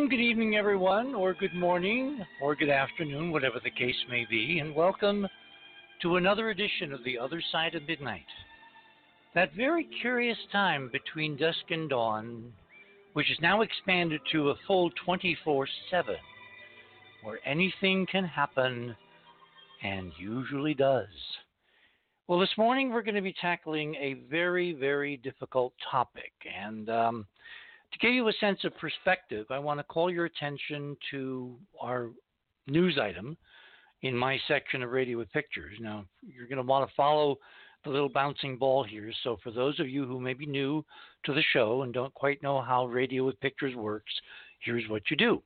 [0.00, 4.58] And good evening, everyone, or good morning, or good afternoon, whatever the case may be,
[4.58, 5.28] and welcome
[6.00, 8.24] to another edition of The Other Side of Midnight.
[9.34, 12.50] That very curious time between dusk and dawn,
[13.12, 16.14] which is now expanded to a full 24 7,
[17.22, 18.96] where anything can happen
[19.82, 21.08] and usually does.
[22.26, 27.26] Well, this morning we're going to be tackling a very, very difficult topic, and um,
[27.92, 32.10] to give you a sense of perspective, I want to call your attention to our
[32.66, 33.36] news item
[34.02, 35.76] in my section of Radio with Pictures.
[35.80, 37.38] Now, you're going to want to follow
[37.84, 39.12] the little bouncing ball here.
[39.24, 40.84] So, for those of you who may be new
[41.24, 44.12] to the show and don't quite know how Radio with Pictures works,
[44.60, 45.42] here's what you do.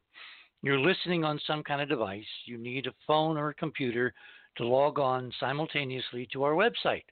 [0.62, 2.25] You're listening on some kind of device.
[2.47, 4.14] You need a phone or a computer
[4.56, 7.05] to log on simultaneously to our website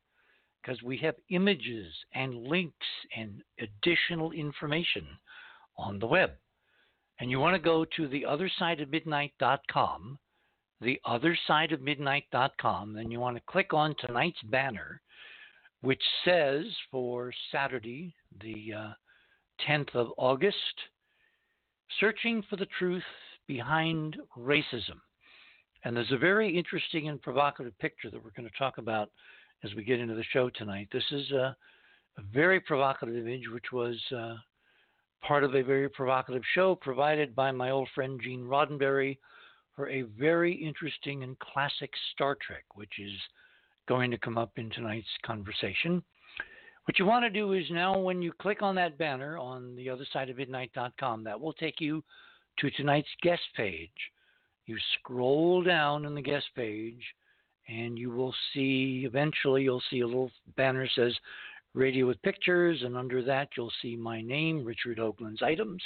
[0.63, 2.87] because we have images and links
[3.17, 5.07] and additional information
[5.77, 6.31] on the web.
[7.21, 10.19] And you want to go to theothersideofmidnight.com,
[10.83, 15.01] theothersideofmidnight.com, and you want to click on tonight's banner,
[15.83, 18.91] which says for Saturday, the uh,
[19.69, 20.57] 10th of August,
[22.01, 23.03] Searching for the Truth
[23.47, 24.99] Behind Racism.
[25.85, 29.11] And there's a very interesting and provocative picture that we're going to talk about
[29.65, 30.89] as we get into the show tonight.
[30.93, 31.57] This is a,
[32.19, 34.37] a very provocative image, which was uh,
[35.23, 39.19] part of a very provocative show provided by my old friend Gene Roddenberry
[39.75, 43.13] for a very interesting and classic Star Trek, which is
[43.89, 46.03] going to come up in tonight's conversation.
[46.85, 49.89] What you want to do is now, when you click on that banner on the
[49.89, 52.03] other side of midnight.com, that will take you
[52.59, 53.91] to tonight's guest page.
[54.67, 57.03] You scroll down in the guest page,
[57.69, 61.15] and you will see eventually you'll see a little banner says
[61.75, 65.83] radio with pictures and under that you'll see my name richard hoagland's items.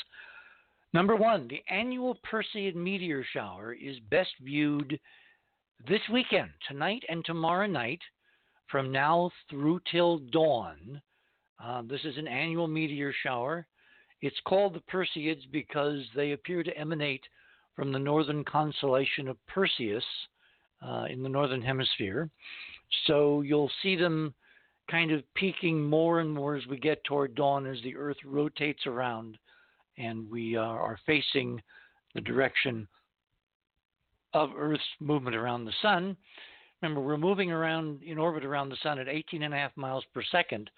[0.93, 4.99] Number one the annual perseid meteor shower is best viewed
[5.89, 8.01] this weekend tonight and tomorrow night
[8.71, 11.01] from now through till dawn.
[11.63, 13.67] Uh, this is an annual meteor shower.
[14.23, 17.23] It's called the perseids because they appear to emanate
[17.75, 20.05] from the northern constellation of perseus
[20.87, 22.31] uh, in the northern hemisphere.
[23.07, 24.35] So you'll see them
[24.91, 28.87] kind of peaking more and more as we get toward dawn as the Earth rotates
[28.87, 29.39] around
[29.99, 31.61] and we uh, are facing
[32.15, 32.87] the direction
[34.35, 36.17] of Earth's movement around the Sun.
[36.83, 40.05] Remember, we're moving around in orbit around the Sun at 18 and a half miles
[40.13, 40.71] per second.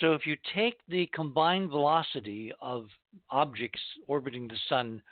[0.00, 2.86] So if you take the combined velocity of
[3.30, 5.02] objects orbiting the Sun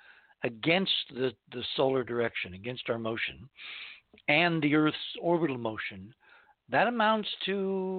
[0.42, 3.48] against the, the solar direction, against our motion,
[4.28, 6.14] and the Earth's orbital motion,
[6.70, 7.54] that amounts to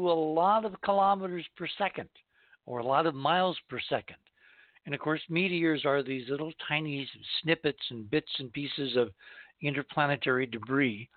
[0.10, 2.10] a lot of kilometers per second
[2.66, 4.18] or a lot of miles per second.
[4.86, 7.10] And of course, meteors are these little tiny
[7.42, 9.10] snippets and bits and pieces of
[9.62, 11.10] interplanetary debris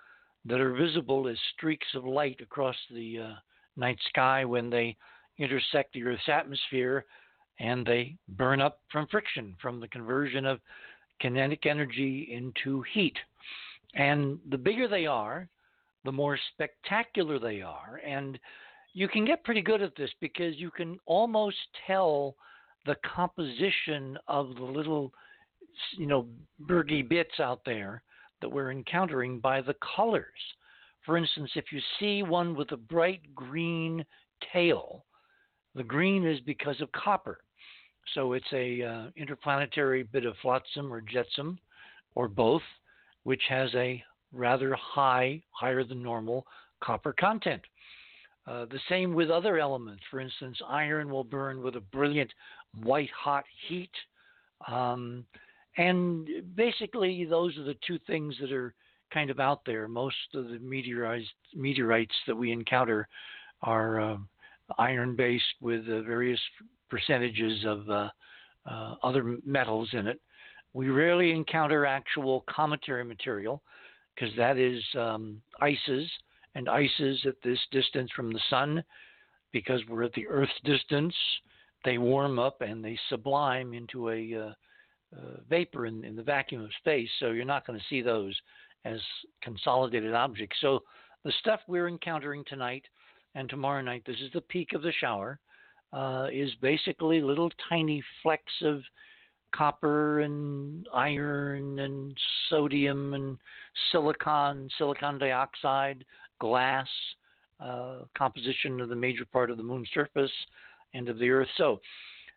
[0.45, 3.35] that are visible as streaks of light across the uh,
[3.77, 4.97] night sky when they
[5.39, 7.05] intersect the Earth's atmosphere
[7.59, 10.61] and they burn up from friction, from the conversion of
[11.21, 13.17] kinetic energy into heat.
[13.95, 15.49] And the bigger they are,
[16.05, 18.01] the more spectacular they are.
[18.07, 18.39] And
[18.93, 21.57] you can get pretty good at this because you can almost
[21.87, 22.37] tell
[22.87, 25.13] the composition of the little,
[25.97, 26.27] you know,
[26.61, 28.03] burgy bits out there
[28.41, 30.25] that we're encountering by the colors.
[31.05, 34.05] For instance, if you see one with a bright green
[34.53, 35.05] tail,
[35.75, 37.39] the green is because of copper.
[38.15, 41.59] So it's a uh, interplanetary bit of flotsam or jetsam,
[42.15, 42.63] or both,
[43.23, 44.03] which has a
[44.33, 46.47] rather high, higher than normal
[46.83, 47.63] copper content.
[48.47, 50.03] Uh, the same with other elements.
[50.11, 52.33] For instance, iron will burn with a brilliant
[52.83, 53.91] white hot heat.
[54.67, 55.25] Um,
[55.77, 58.75] and basically, those are the two things that are
[59.13, 59.89] kind of out there.
[59.89, 63.09] Most of the meteorites that we encounter
[63.63, 64.17] are uh,
[64.79, 66.41] iron based with uh, various
[66.89, 68.09] percentages of uh,
[68.67, 70.21] uh, other metals in it.
[70.73, 73.63] We rarely encounter actual cometary material
[74.21, 76.09] because that is um, ices,
[76.55, 78.83] and ices at this distance from the sun,
[79.53, 81.15] because we're at the Earth's distance,
[81.85, 84.53] they warm up and they sublime into a uh,
[85.17, 87.09] uh, vapor in, in, the vacuum of space.
[87.19, 88.37] So you're not going to see those
[88.85, 89.01] as
[89.43, 90.57] consolidated objects.
[90.61, 90.81] So
[91.25, 92.85] the stuff we're encountering tonight
[93.35, 95.39] and tomorrow night, this is the peak of the shower,
[95.93, 98.83] uh, is basically little tiny flecks of
[99.55, 102.17] copper and iron and
[102.49, 103.39] sodium and
[103.93, 106.05] silicon, silicon dioxide,
[106.41, 106.89] glass,
[107.61, 110.31] uh, composition of the major part of the moon's surface
[110.95, 111.49] and of the Earth.
[111.57, 111.81] So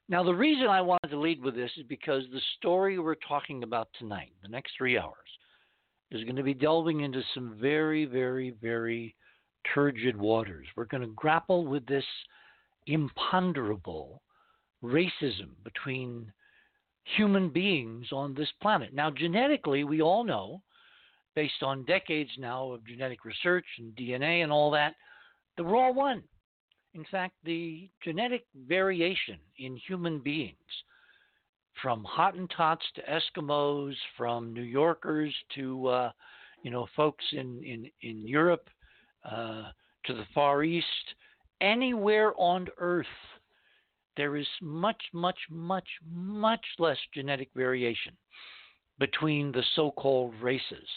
[0.09, 3.63] Now, the reason I wanted to lead with this is because the story we're talking
[3.63, 5.15] about tonight, the next three hours,
[6.11, 9.15] is going to be delving into some very, very, very
[9.73, 10.67] turgid waters.
[10.75, 12.03] We're going to grapple with this
[12.87, 14.21] imponderable
[14.83, 16.31] racism between
[17.03, 18.93] human beings on this planet.
[18.93, 20.61] Now, genetically, we all know,
[21.35, 24.95] based on decades now of genetic research and DNA and all that,
[25.57, 26.23] that we're all one.
[26.93, 30.55] In fact, the genetic variation in human beings,
[31.81, 36.11] from Hottentots to Eskimos, from New Yorkers to uh,
[36.61, 38.69] you know folks in in in Europe
[39.25, 39.71] uh,
[40.05, 40.85] to the Far East,
[41.61, 43.05] anywhere on Earth,
[44.17, 48.13] there is much, much, much, much less genetic variation
[48.99, 50.87] between the so-called races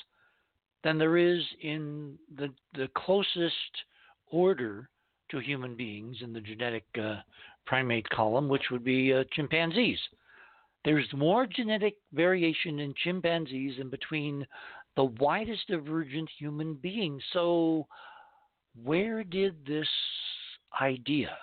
[0.84, 3.54] than there is in the the closest
[4.30, 4.88] order
[5.30, 7.16] to human beings in the genetic uh,
[7.64, 9.98] primate column, which would be uh, chimpanzees.
[10.84, 14.46] There's more genetic variation in chimpanzees than between
[14.94, 17.22] the widest divergent human beings.
[17.32, 17.86] So,
[18.84, 19.88] where did this
[20.80, 21.36] idea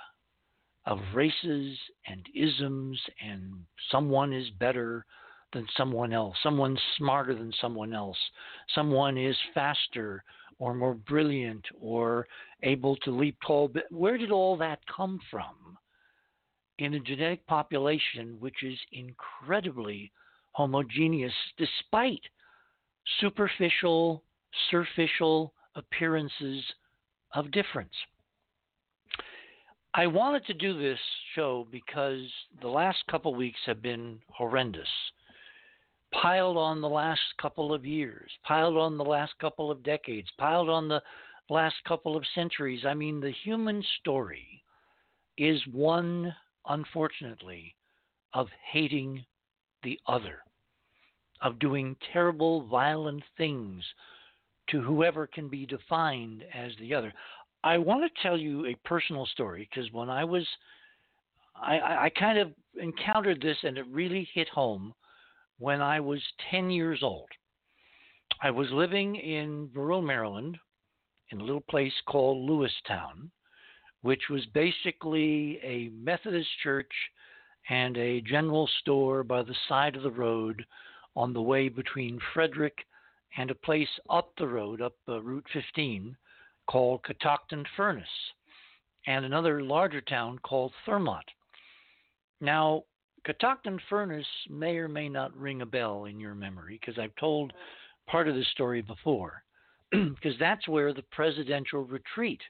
[0.85, 1.77] of races
[2.07, 3.53] and isms and
[3.89, 5.05] someone is better
[5.53, 8.17] than someone else, someone's smarter than someone else,
[8.73, 10.23] someone is faster
[10.59, 12.27] or more brilliant or
[12.63, 13.71] able to leap tall.
[13.89, 15.77] Where did all that come from
[16.79, 20.11] in a genetic population which is incredibly
[20.51, 22.21] homogeneous despite
[23.19, 24.23] superficial,
[24.69, 26.63] superficial appearances
[27.35, 27.93] of difference?
[29.95, 30.99] I wanted to do this
[31.35, 32.21] show because
[32.61, 34.87] the last couple weeks have been horrendous
[36.13, 40.69] piled on the last couple of years, piled on the last couple of decades, piled
[40.69, 41.01] on the
[41.49, 42.85] last couple of centuries.
[42.85, 44.63] I mean, the human story
[45.37, 46.33] is one,
[46.67, 47.75] unfortunately,
[48.33, 49.25] of hating
[49.83, 50.39] the other,
[51.41, 53.83] of doing terrible, violent things
[54.69, 57.13] to whoever can be defined as the other.
[57.63, 60.45] I want to tell you a personal story because when I was,
[61.55, 62.51] I, I kind of
[62.81, 64.93] encountered this and it really hit home
[65.59, 66.21] when I was
[66.51, 67.29] 10 years old.
[68.41, 70.57] I was living in rural Maryland
[71.31, 73.29] in a little place called Lewistown,
[74.01, 76.91] which was basically a Methodist church
[77.69, 80.65] and a general store by the side of the road
[81.15, 82.77] on the way between Frederick
[83.37, 86.15] and a place up the road, up uh, Route 15,
[86.67, 88.05] called Catoctin Furnace,
[89.07, 91.21] and another larger town called Thurmont.
[92.41, 92.83] Now,
[93.25, 97.53] Catoctin Furnace may or may not ring a bell in your memory because I've told
[98.07, 99.43] part of this story before,
[99.91, 102.41] because that's where the presidential retreat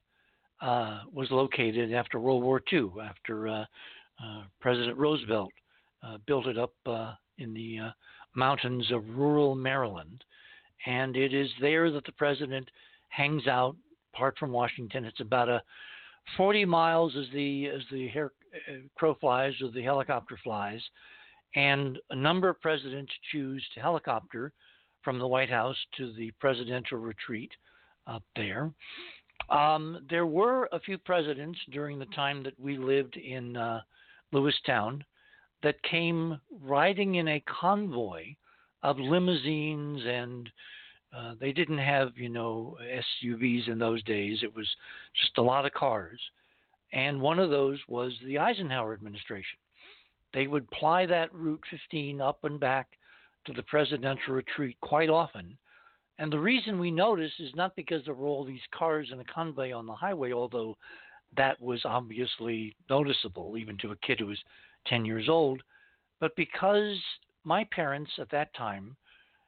[0.62, 3.65] uh, was located after World War II, after uh,
[4.24, 5.51] uh, President Roosevelt
[6.03, 7.89] uh, built it up uh, in the uh,
[8.36, 10.24] mountains of rural Maryland.
[10.86, 12.70] And it is there that the president
[13.10, 13.75] hangs out,
[14.13, 15.05] apart from Washington.
[15.05, 15.62] It's about a
[16.38, 18.32] 40 miles as the as the hair,
[18.70, 20.82] uh, crow flies or the helicopter flies,
[21.55, 24.51] and a number of presidents choose to helicopter
[25.03, 27.51] from the White House to the presidential retreat
[28.08, 28.72] up there.
[29.50, 33.82] Um, there were a few presidents during the time that we lived in uh,
[34.34, 35.01] Lewistown
[35.62, 38.36] that came riding in a convoy
[38.84, 40.50] of limousines and
[41.15, 42.77] uh, they didn't have, you know,
[43.24, 44.39] SUVs in those days.
[44.41, 44.67] It was
[45.20, 46.20] just a lot of cars.
[46.91, 49.60] And one of those was the Eisenhower administration.
[50.34, 52.88] They would ply that Route 15 up and back
[53.46, 55.58] to the presidential retreat quite often.
[56.17, 59.25] And the reason we notice is not because there were all these cars in a
[59.25, 60.77] convoy on the highway, although
[61.36, 64.39] that was obviously noticeable even to a kid who was
[64.88, 65.62] 10 years old,
[66.20, 66.98] but because
[67.43, 68.96] my parents at that time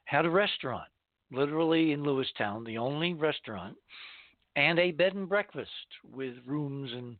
[0.05, 0.89] had a restaurant
[1.31, 3.75] literally in Lewistown, the only restaurant,
[4.55, 5.69] and a bed and breakfast
[6.11, 7.17] with rooms and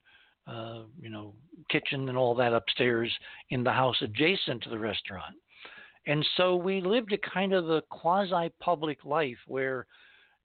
[0.47, 1.33] uh, you know
[1.69, 3.11] kitchen and all that upstairs
[3.49, 5.35] in the house adjacent to the restaurant.
[6.07, 9.87] And so we lived a kind of a quasi public life where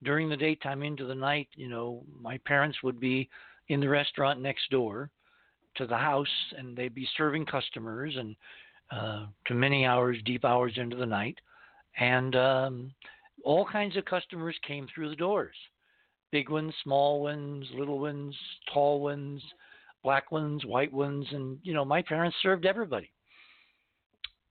[0.02, 3.28] during the daytime into the night, you know, my parents would be
[3.68, 5.10] in the restaurant next door
[5.76, 6.26] to the house
[6.56, 8.34] and they'd be serving customers and
[8.90, 11.38] uh, to many hours, deep hours into the night.
[11.98, 12.92] And um,
[13.44, 15.54] all kinds of customers came through the doors
[16.32, 18.36] big ones, small ones, little ones,
[18.72, 19.42] tall ones,
[20.04, 23.10] black ones, white ones, and you know, my parents served everybody.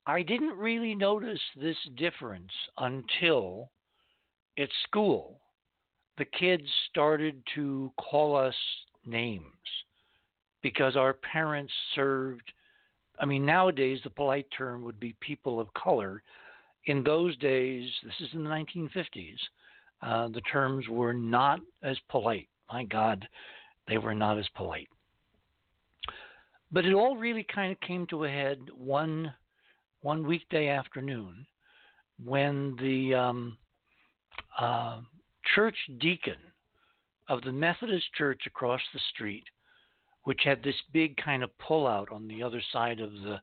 [0.05, 3.71] I didn't really notice this difference until
[4.57, 5.39] at school
[6.17, 8.55] the kids started to call us
[9.05, 9.45] names
[10.61, 12.51] because our parents served
[13.19, 16.23] I mean, nowadays the polite term would be people of color.
[16.89, 19.37] In those days, this is in the 1950s,
[20.01, 22.47] uh, the terms were not as polite.
[22.73, 23.27] My God,
[23.87, 24.87] they were not as polite.
[26.71, 29.31] But it all really kind of came to a head one
[30.01, 31.45] one weekday afternoon
[32.25, 33.57] when the um,
[34.59, 35.01] uh,
[35.53, 36.37] church deacon
[37.27, 39.43] of the Methodist church across the street,
[40.23, 43.39] which had this big kind of pullout on the other side of the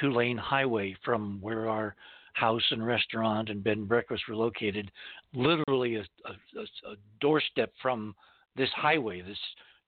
[0.00, 1.96] two lane highway from where our
[2.36, 4.90] house and restaurant and bed and breakfast were located,
[5.34, 8.14] literally a, a, a doorstep from
[8.56, 9.38] this highway, this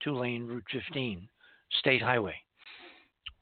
[0.03, 1.27] two lane Route 15
[1.79, 2.35] state highway.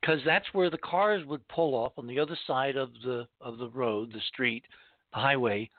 [0.01, 3.57] Because that's where the cars would pull off on the other side of the of
[3.57, 4.63] the road, the street,
[5.13, 5.69] the highway,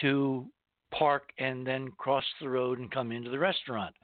[0.00, 0.46] to
[0.90, 3.94] park and then cross the road and come into the restaurant,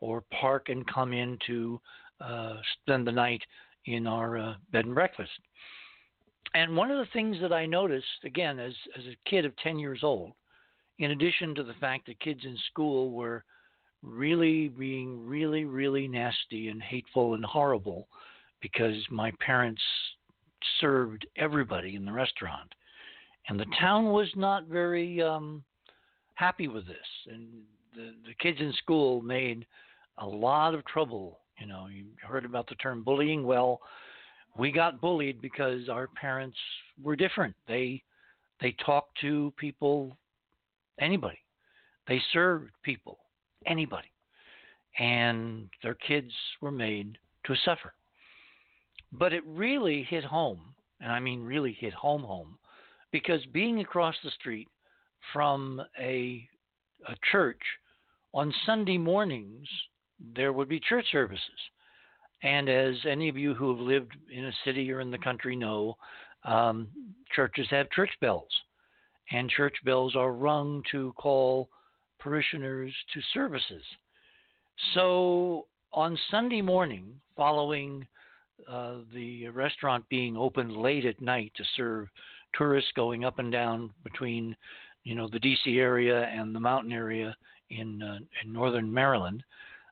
[0.00, 1.80] or park and come in to
[2.20, 3.42] uh, spend the night
[3.86, 5.30] in our uh, bed and breakfast.
[6.54, 9.78] And one of the things that I noticed, again, as, as a kid of 10
[9.78, 10.32] years old,
[10.98, 13.44] in addition to the fact that kids in school were
[14.02, 18.08] really being really, really nasty and hateful and horrible
[18.60, 19.82] because my parents
[20.80, 22.72] served everybody in the restaurant.
[23.48, 25.62] And the town was not very um,
[26.34, 26.96] happy with this.
[27.30, 27.46] And
[27.94, 29.66] the, the kids in school made
[30.18, 31.40] a lot of trouble.
[31.58, 33.44] You know, you heard about the term bullying.
[33.44, 33.80] Well,
[34.58, 36.58] we got bullied because our parents
[37.02, 37.54] were different.
[37.66, 38.02] They
[38.60, 40.16] they talked to people,
[41.00, 41.38] anybody.
[42.08, 43.18] They served people,
[43.66, 44.10] anybody,
[44.98, 47.92] and their kids were made to suffer.
[49.12, 50.60] But it really hit home,
[51.00, 52.58] and I mean really hit home home,
[53.12, 54.68] because being across the street
[55.32, 56.46] from a,
[57.06, 57.60] a church
[58.34, 59.68] on Sunday mornings,
[60.34, 61.40] there would be church services.
[62.42, 65.56] And as any of you who have lived in a city or in the country
[65.56, 65.96] know,
[66.44, 66.88] um,
[67.34, 68.48] churches have church bells,
[69.32, 71.68] and church bells are rung to call
[72.20, 73.82] parishioners to services.
[74.94, 78.06] So on Sunday morning, following
[78.68, 82.08] uh, the restaurant being open late at night to serve
[82.54, 84.56] tourists going up and down between
[85.04, 87.36] you know the DC area and the mountain area
[87.70, 89.42] in uh, in northern Maryland,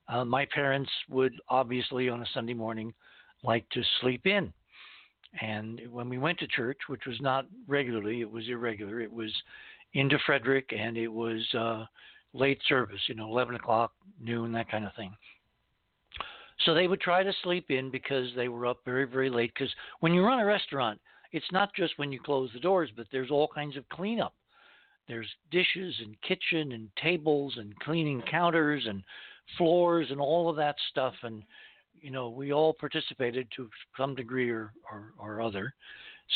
[0.08, 2.92] uh, my parents would obviously on a Sunday morning
[3.42, 4.52] like to sleep in.
[5.40, 9.00] And when we went to church, which was not regularly, it was irregular.
[9.00, 9.32] It was
[9.92, 11.84] into Frederick, and it was uh,
[12.32, 15.14] late service, you know, 11 o'clock, noon, that kind of thing.
[16.64, 19.52] So they would try to sleep in because they were up very, very late.
[19.52, 20.98] Because when you run a restaurant,
[21.32, 24.32] it's not just when you close the doors, but there's all kinds of cleanup
[25.08, 29.02] there's dishes and kitchen and tables and cleaning counters and
[29.56, 31.42] floors and all of that stuff and
[32.00, 35.74] you know we all participated to some degree or, or, or other.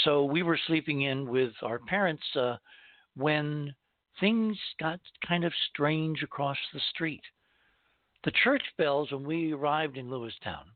[0.04, 2.56] So we were sleeping in with our parents uh,
[3.16, 3.74] when
[4.20, 7.22] things got kind of strange across the street.
[8.24, 10.66] The church bells when we arrived in lewistown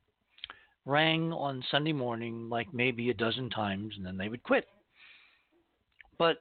[0.86, 4.66] rang on sunday morning like maybe a dozen times and then they would quit.
[6.18, 6.38] But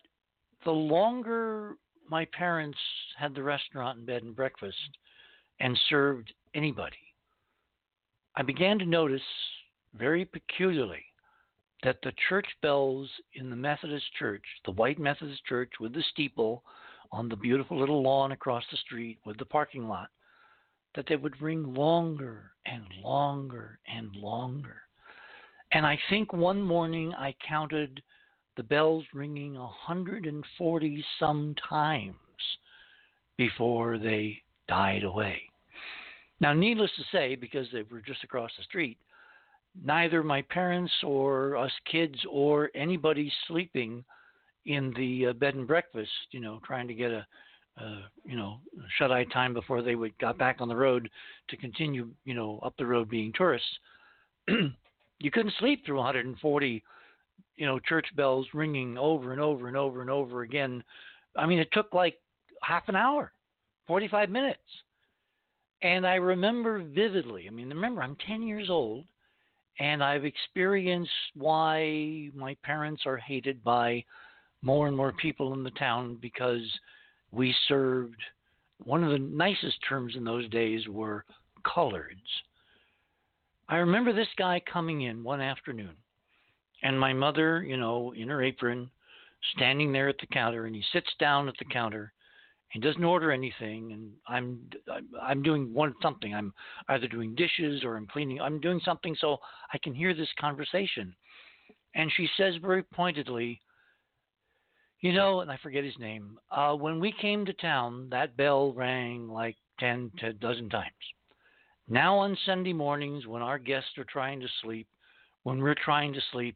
[0.65, 1.75] the longer
[2.09, 2.77] my parents
[3.17, 4.77] had the restaurant and bed and breakfast
[5.63, 6.97] and served anybody,
[8.35, 9.21] I began to notice
[9.97, 11.05] very peculiarly
[11.83, 16.63] that the church bells in the Methodist church, the white Methodist church with the steeple
[17.13, 20.09] on the beautiful little lawn across the street with the parking lot,
[20.95, 24.81] that they would ring longer and longer and longer.
[25.71, 28.03] And I think one morning I counted
[28.57, 32.15] the bells ringing 140 some times
[33.37, 35.41] before they died away.
[36.43, 38.97] Now, needless to say, because they were just across the street,
[39.81, 44.03] neither my parents or us kids or anybody sleeping
[44.65, 47.25] in the uh, bed and breakfast, you know, trying to get a,
[47.79, 48.57] uh, you know,
[48.97, 51.09] shut eye time before they would got back on the road
[51.47, 53.79] to continue, you know, up the road being tourists.
[54.49, 56.83] you couldn't sleep through 140
[57.55, 60.83] you know, church bells ringing over and over and over and over again.
[61.37, 62.17] I mean, it took like
[62.61, 63.31] half an hour,
[63.87, 64.59] 45 minutes.
[65.83, 69.05] And I remember vividly, I mean, remember, I'm 10 years old
[69.79, 74.03] and I've experienced why my parents are hated by
[74.61, 76.61] more and more people in the town because
[77.31, 78.21] we served
[78.85, 81.25] one of the nicest terms in those days were
[81.65, 82.15] coloreds.
[83.67, 85.95] I remember this guy coming in one afternoon
[86.81, 88.89] and my mother, you know, in her apron,
[89.55, 92.13] standing there at the counter, and he sits down at the counter
[92.73, 94.59] and doesn't order anything and I'm
[95.21, 96.53] I'm doing one something I'm
[96.89, 99.37] either doing dishes or I'm cleaning I'm doing something so
[99.73, 101.15] I can hear this conversation
[101.95, 103.61] and she says very pointedly,
[105.01, 106.39] you know, and I forget his name.
[106.51, 110.91] Uh, when we came to town, that bell rang like ten to a dozen times.
[111.87, 114.87] Now on Sunday mornings, when our guests are trying to sleep,
[115.43, 116.55] when we're trying to sleep,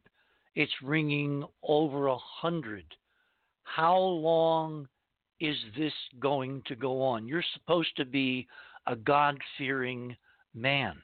[0.54, 2.84] it's ringing over a hundred.
[3.62, 4.88] How long
[5.40, 7.28] is this going to go on?
[7.28, 8.46] You're supposed to be
[8.86, 10.16] a God fearing
[10.54, 10.96] man.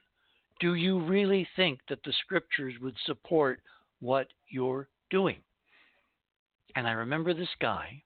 [0.61, 3.61] Do you really think that the scriptures would support
[4.01, 5.39] what you're doing?
[6.77, 8.03] And I remember this guy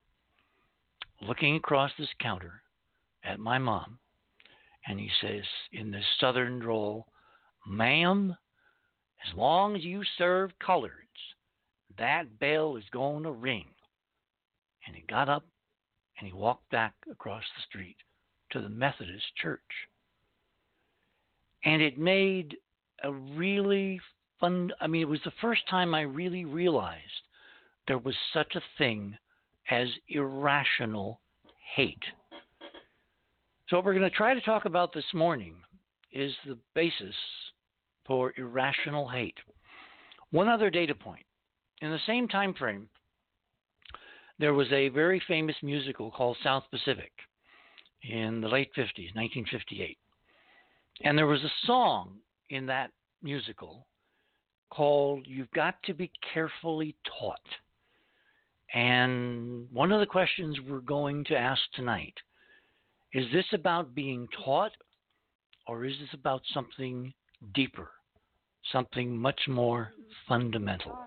[1.22, 2.62] looking across this counter
[3.24, 3.98] at my mom,
[4.86, 5.42] and he says
[5.72, 7.06] in this southern drawl,
[7.66, 8.36] Ma'am,
[9.26, 10.92] as long as you serve coloreds,
[11.98, 13.66] that bell is going to ring.
[14.86, 15.44] And he got up
[16.18, 17.96] and he walked back across the street
[18.50, 19.60] to the Methodist church.
[21.64, 22.56] And it made
[23.02, 24.00] a really
[24.40, 27.02] fun, I mean, it was the first time I really realized
[27.86, 29.16] there was such a thing
[29.70, 31.20] as irrational
[31.74, 32.02] hate.
[33.68, 35.54] So, what we're going to try to talk about this morning
[36.12, 37.14] is the basis
[38.06, 39.36] for irrational hate.
[40.30, 41.24] One other data point.
[41.80, 42.88] In the same time frame,
[44.38, 47.12] there was a very famous musical called South Pacific
[48.02, 49.98] in the late 50s, 1958.
[51.02, 52.16] And there was a song
[52.50, 52.90] in that
[53.22, 53.86] musical
[54.70, 57.40] called You've Got to Be Carefully Taught.
[58.74, 62.14] And one of the questions we're going to ask tonight
[63.14, 64.72] is this about being taught
[65.66, 67.12] or is this about something
[67.54, 67.90] deeper,
[68.72, 69.92] something much more
[70.28, 70.98] fundamental?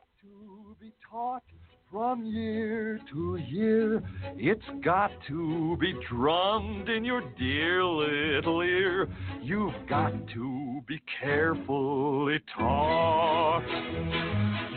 [1.92, 4.02] From year to year,
[4.38, 9.10] it's got to be drummed in your dear little ear.
[9.42, 13.66] You've got to be carefully taught.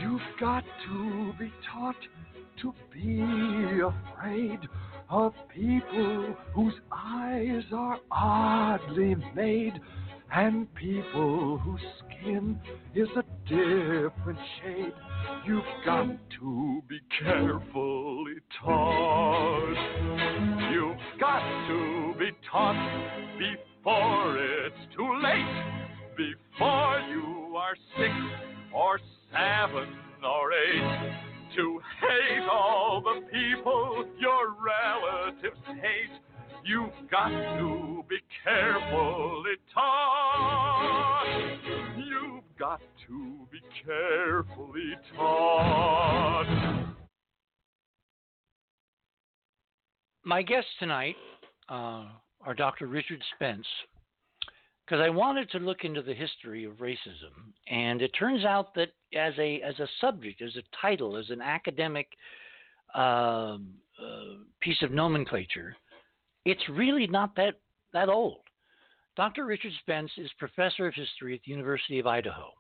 [0.03, 1.95] You've got to be taught
[2.63, 4.59] to be afraid
[5.09, 9.75] of people whose eyes are oddly made
[10.37, 12.59] and people whose skin
[12.95, 14.93] is a different shade.
[15.47, 16.09] You've got
[16.41, 19.75] to be carefully taught.
[20.73, 28.13] You've got to be taught before it's too late, before you are six
[28.75, 28.99] or
[29.31, 29.89] seven
[30.25, 36.21] or eight to hate all the people your relatives hate.
[36.65, 41.25] You've got to be carefully taught.
[41.97, 46.95] You've got to be carefully taught.
[50.25, 51.17] My guests tonight
[51.69, 52.07] uh,
[52.45, 52.87] are Dr.
[52.87, 53.67] Richard Spence,
[54.85, 57.33] because I wanted to look into the history of racism,
[57.69, 61.41] and it turns out that as a as a subject, as a title, as an
[61.41, 62.09] academic
[62.95, 63.59] uh, uh,
[64.61, 65.77] piece of nomenclature,
[66.45, 67.55] it's really not that
[67.93, 68.41] that old.
[69.17, 69.45] Dr.
[69.45, 72.51] Richard Spence is professor of history at the University of Idaho.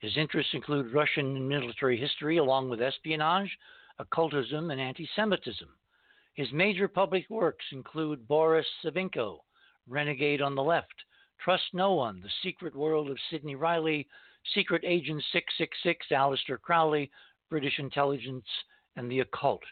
[0.00, 3.50] His interests include Russian military history, along with espionage,
[3.98, 5.68] occultism, and anti Semitism.
[6.34, 9.38] His major public works include Boris Savinkov,
[9.88, 10.94] Renegade on the Left,
[11.42, 14.06] Trust No One, The Secret World of Sidney Reilly,
[14.54, 17.10] Secret Agent 666, Aleister Crowley,
[17.50, 18.46] British Intelligence,
[18.96, 19.62] and the Occult,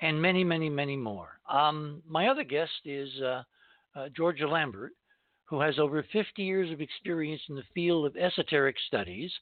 [0.00, 1.40] and many, many, many more.
[1.48, 3.42] Um, my other guest is uh,
[3.94, 4.92] uh, Georgia Lambert,
[5.44, 9.32] who has over 50 years of experience in the field of esoteric studies.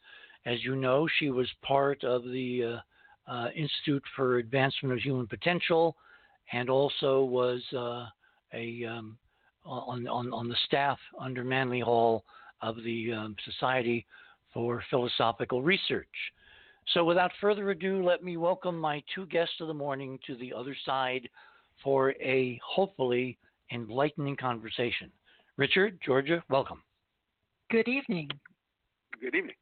[0.44, 2.80] As you know, she was part of the
[3.28, 5.96] uh, uh Institute for Advancement of Human Potential
[6.52, 8.06] and also was uh,
[8.54, 9.18] a um,
[9.66, 12.24] on, on, on the staff under Manly Hall
[12.62, 14.06] of the um, Society
[14.52, 16.08] for Philosophical Research.
[16.94, 20.52] So, without further ado, let me welcome my two guests of the morning to the
[20.52, 21.28] other side
[21.82, 23.38] for a hopefully
[23.72, 25.10] enlightening conversation.
[25.56, 26.82] Richard, Georgia, welcome.
[27.70, 28.28] Good evening.
[29.20, 29.56] Good evening.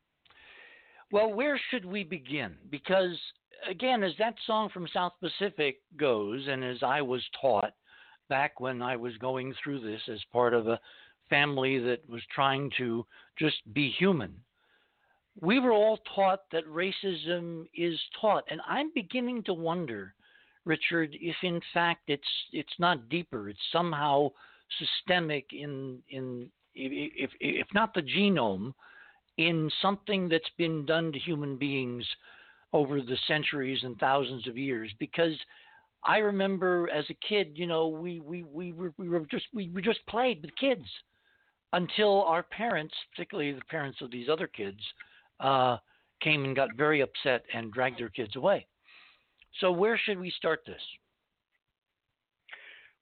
[1.11, 2.57] Well, where should we begin?
[2.71, 3.17] Because,
[3.69, 7.73] again, as that song from South Pacific goes, and as I was taught,
[8.29, 10.81] back when I was going through this as part of a
[11.31, 13.07] family that was trying to
[13.39, 14.35] just be human.
[15.41, 20.15] We were all taught that racism is taught, and I'm beginning to wonder,
[20.65, 24.31] Richard, if in fact it's it's not deeper, it's somehow
[24.79, 28.75] systemic in in if if not the genome,
[29.39, 32.07] in something that's been done to human beings
[32.73, 35.35] over the centuries and thousands of years, because
[36.05, 39.71] I remember as a kid, you know, we we we were, we were just we,
[39.71, 40.85] we just played with kids
[41.73, 44.79] until our parents, particularly the parents of these other kids,
[45.41, 45.79] uh,
[46.23, 48.67] came and got very upset and dragged their kids away.
[49.61, 50.81] So, where should we start this?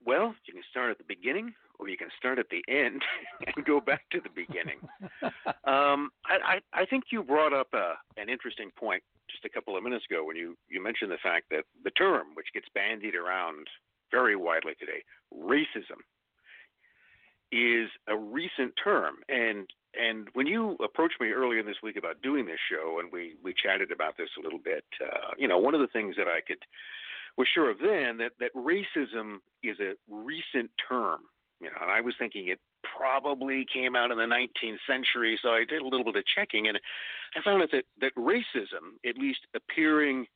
[0.05, 3.03] Well, you can start at the beginning, or you can start at the end
[3.57, 4.79] and go back to the beginning.
[5.65, 9.77] um, I, I, I, think you brought up a, an interesting point just a couple
[9.77, 13.15] of minutes ago when you, you mentioned the fact that the term, which gets bandied
[13.15, 13.67] around
[14.11, 16.03] very widely today, racism,
[17.51, 19.17] is a recent term.
[19.29, 23.35] And and when you approached me earlier this week about doing this show, and we
[23.43, 26.29] we chatted about this a little bit, uh, you know, one of the things that
[26.29, 26.65] I could
[27.37, 31.21] was sure of then that that racism is a recent term.
[31.61, 32.59] You know, and I was thinking it
[32.97, 36.67] probably came out in the 19th century, so I did a little bit of checking,
[36.67, 36.79] and
[37.37, 40.27] I found out that that racism, at least appearing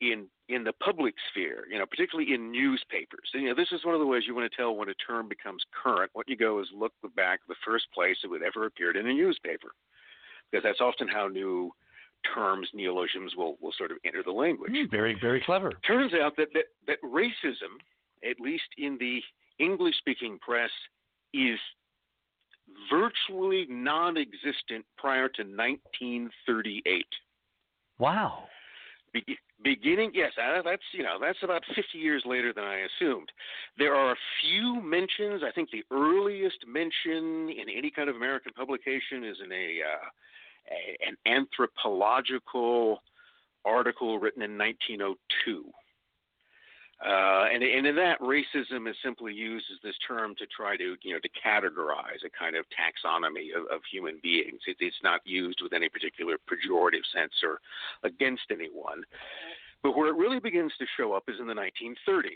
[0.00, 3.30] in in the public sphere, you know, particularly in newspapers.
[3.34, 4.94] And, you know, this is one of the ways you want to tell when a
[4.94, 6.10] term becomes current.
[6.14, 9.12] What you go is look back the first place it would ever appeared in a
[9.12, 9.72] newspaper,
[10.50, 11.70] because that's often how new
[12.34, 14.72] terms, neologisms will, will sort of enter the language.
[14.72, 15.72] Mm, very, very clever.
[15.86, 17.78] Turns out that, that, that racism,
[18.28, 19.20] at least in the
[19.62, 20.70] English speaking press,
[21.32, 21.58] is
[22.90, 27.04] virtually non existent prior to 1938.
[27.98, 28.44] Wow.
[29.12, 33.30] Be- beginning, yes, uh, that's you know that's about 50 years later than I assumed.
[33.76, 35.42] There are a few mentions.
[35.46, 40.06] I think the earliest mention in any kind of American publication is in a uh,
[40.70, 43.02] a, an anthropological
[43.64, 45.64] article written in 1902.
[47.00, 50.96] Uh, and, and in that, racism is simply used as this term to try to,
[51.02, 54.60] you know, to categorize a kind of taxonomy of, of human beings.
[54.66, 57.60] It, it's not used with any particular pejorative sense or
[58.04, 59.02] against anyone.
[59.82, 62.26] But where it really begins to show up is in the 1930s,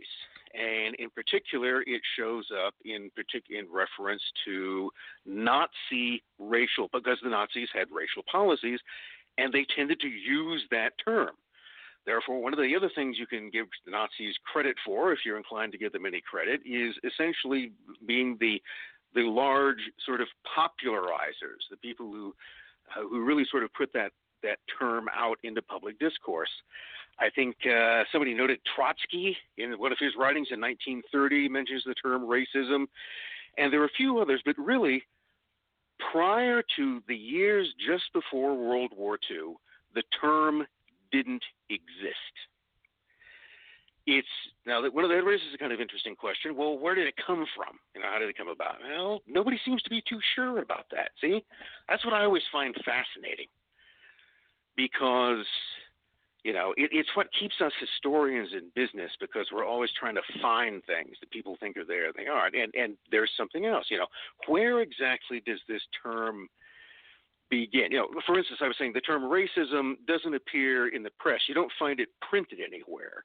[0.55, 4.91] and in particular, it shows up in partic- in reference to
[5.27, 8.81] Nazi racial, because the Nazis had racial policies,
[9.37, 11.31] and they tended to use that term.
[12.07, 15.39] Therefore, one of the other things you can give the Nazis credit for, if you're
[15.39, 17.73] inclined to give them any credit, is essentially
[18.07, 18.63] being the
[19.15, 22.35] the large sort of popularizers, the people who
[22.95, 26.51] uh, who really sort of put that that term out into public discourse.
[27.19, 31.95] I think uh, somebody noted Trotsky in one of his writings in 1930 mentions the
[31.95, 32.87] term racism,
[33.57, 35.03] and there are a few others, but really,
[36.13, 39.55] prior to the years just before World War II,
[39.95, 40.67] the term
[41.13, 42.35] didn't exist.
[44.07, 44.29] It's
[44.67, 46.57] now that one of the raises a kind of interesting question.
[46.57, 47.79] Well, where did it come from?
[47.95, 48.77] You know, how did it come about?
[48.87, 51.11] Well, nobody seems to be too sure about that.
[51.23, 51.43] See,
[51.89, 53.47] that's what I always find fascinating
[54.77, 55.47] because
[56.45, 60.23] you know it, it's what keeps us historians in business because we're always trying to
[60.41, 63.99] find things that people think are there they aren't and and there's something else you
[63.99, 64.07] know
[64.47, 66.49] where exactly does this term
[67.51, 67.91] begin.
[67.91, 71.41] You know, for instance, I was saying the term racism doesn't appear in the press.
[71.49, 73.25] You don't find it printed anywhere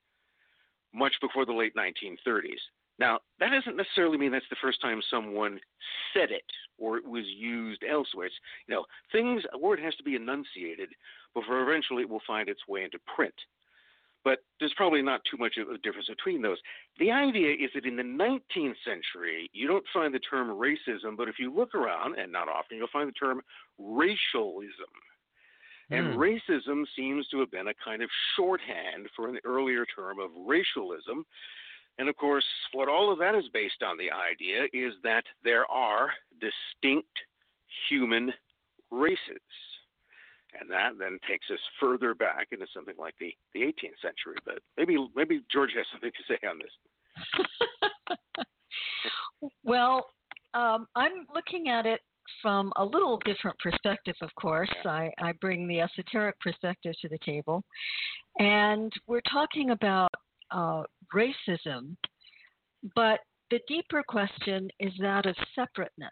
[0.93, 2.61] much before the late 1930s.
[2.99, 5.59] Now, that doesn't necessarily mean that's the first time someone
[6.13, 6.43] said it
[6.77, 8.27] or it was used elsewhere.
[8.27, 8.35] It's,
[8.67, 10.89] you know, things, a word has to be enunciated
[11.33, 13.33] before eventually it will find its way into print
[14.23, 16.57] but there's probably not too much of a difference between those.
[16.99, 21.29] The idea is that in the 19th century, you don't find the term racism, but
[21.29, 23.41] if you look around, and not often, you'll find the term
[23.77, 24.91] racialism.
[25.91, 26.19] And hmm.
[26.19, 31.25] racism seems to have been a kind of shorthand for an earlier term of racialism.
[31.99, 35.69] And of course, what all of that is based on the idea is that there
[35.69, 36.09] are
[36.39, 37.09] distinct
[37.89, 38.31] human
[38.89, 39.19] races.
[40.59, 44.37] And that then takes us further back into something like the, the 18th century.
[44.45, 48.45] But maybe maybe George has something to say on this.
[49.63, 50.07] well,
[50.53, 51.99] um, I'm looking at it
[52.41, 54.71] from a little different perspective, of course.
[54.85, 57.63] I, I bring the esoteric perspective to the table.
[58.39, 60.09] And we're talking about
[60.51, 60.83] uh,
[61.13, 61.95] racism,
[62.95, 63.19] but
[63.51, 66.11] the deeper question is that of separateness.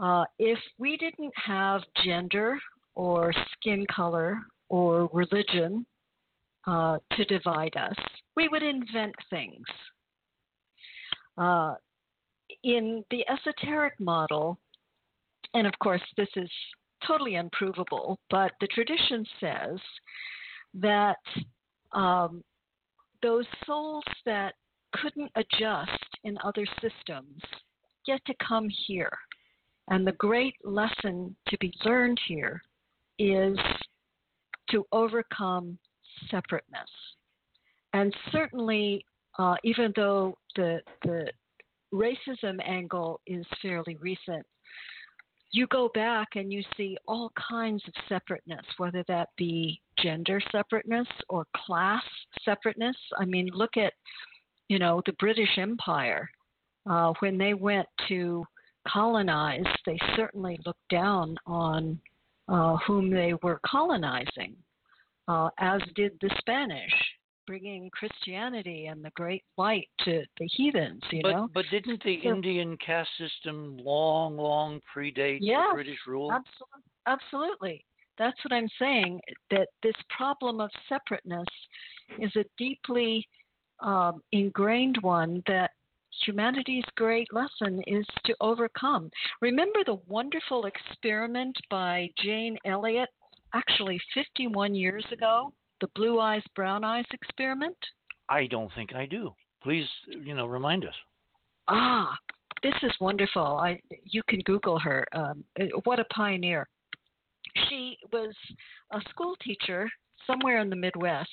[0.00, 2.58] Uh, if we didn't have gender
[2.94, 4.38] or skin color
[4.68, 5.86] or religion
[6.66, 7.96] uh, to divide us.
[8.36, 9.64] We would invent things.
[11.36, 11.74] Uh,
[12.64, 14.58] in the esoteric model,
[15.54, 16.50] and of course, this is
[17.06, 19.78] totally unprovable, but the tradition says
[20.74, 21.16] that
[21.92, 22.42] um,
[23.22, 24.54] those souls that
[24.94, 25.90] couldn't adjust
[26.24, 27.40] in other systems
[28.06, 29.16] get to come here.
[29.88, 32.62] And the great lesson to be learned here
[33.18, 33.56] is
[34.70, 35.78] to overcome
[36.30, 36.88] separateness.
[37.92, 39.04] And certainly,
[39.38, 41.30] uh, even though the, the
[41.92, 44.46] racism angle is fairly recent,
[45.50, 51.06] you go back and you see all kinds of separateness, whether that be gender separateness
[51.28, 52.02] or class
[52.44, 52.96] separateness.
[53.18, 53.92] I mean, look at,
[54.68, 56.28] you know, the British Empire.
[56.88, 58.44] Uh, when they went to
[58.88, 62.00] colonize, they certainly looked down on
[62.48, 64.56] uh, whom they were colonizing,
[65.28, 66.92] uh, as did the Spanish
[67.46, 71.48] bringing Christianity and the great light to the heathens, you but, know.
[71.52, 76.32] But didn't the so, Indian caste system long, long predate yes, the British rule?
[76.32, 77.84] Absolutely, absolutely.
[78.18, 79.20] That's what I'm saying.
[79.50, 81.46] That this problem of separateness
[82.18, 83.26] is a deeply
[83.80, 85.70] um, ingrained one that
[86.24, 89.10] humanity's great lesson is to overcome.
[89.40, 93.08] Remember the wonderful experiment by Jane Elliott,
[93.54, 97.76] actually 51 years ago, the blue eyes, brown eyes experiment?
[98.28, 99.34] I don't think I do.
[99.62, 100.94] Please, you know, remind us.
[101.68, 102.16] Ah,
[102.62, 103.42] this is wonderful.
[103.42, 105.06] I you can Google her.
[105.12, 105.44] Um,
[105.84, 106.68] what a pioneer!
[108.12, 108.34] Was
[108.92, 109.88] a school teacher
[110.26, 111.30] somewhere in the Midwest,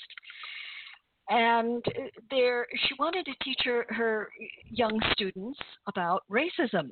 [1.29, 1.83] and
[2.31, 4.29] there she wanted to teach her, her
[4.69, 6.91] young students about racism,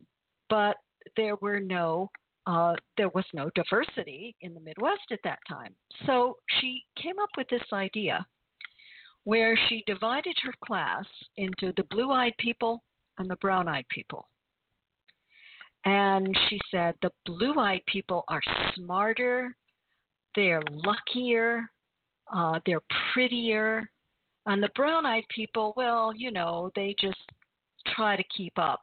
[0.49, 0.75] but
[1.15, 2.09] there were no
[2.47, 5.75] uh, there was no diversity in the Midwest at that time.
[6.05, 8.25] So she came up with this idea
[9.25, 11.03] where she divided her class
[11.35, 12.81] into the blue eyed people
[13.17, 14.25] and the brown eyed people.
[15.83, 18.41] And she said the blue eyed people are
[18.75, 19.53] smarter,
[20.37, 21.69] they're luckier,
[22.33, 23.89] uh, they're prettier.
[24.45, 27.17] And the brown eyed people, well, you know, they just
[27.95, 28.79] try to keep up.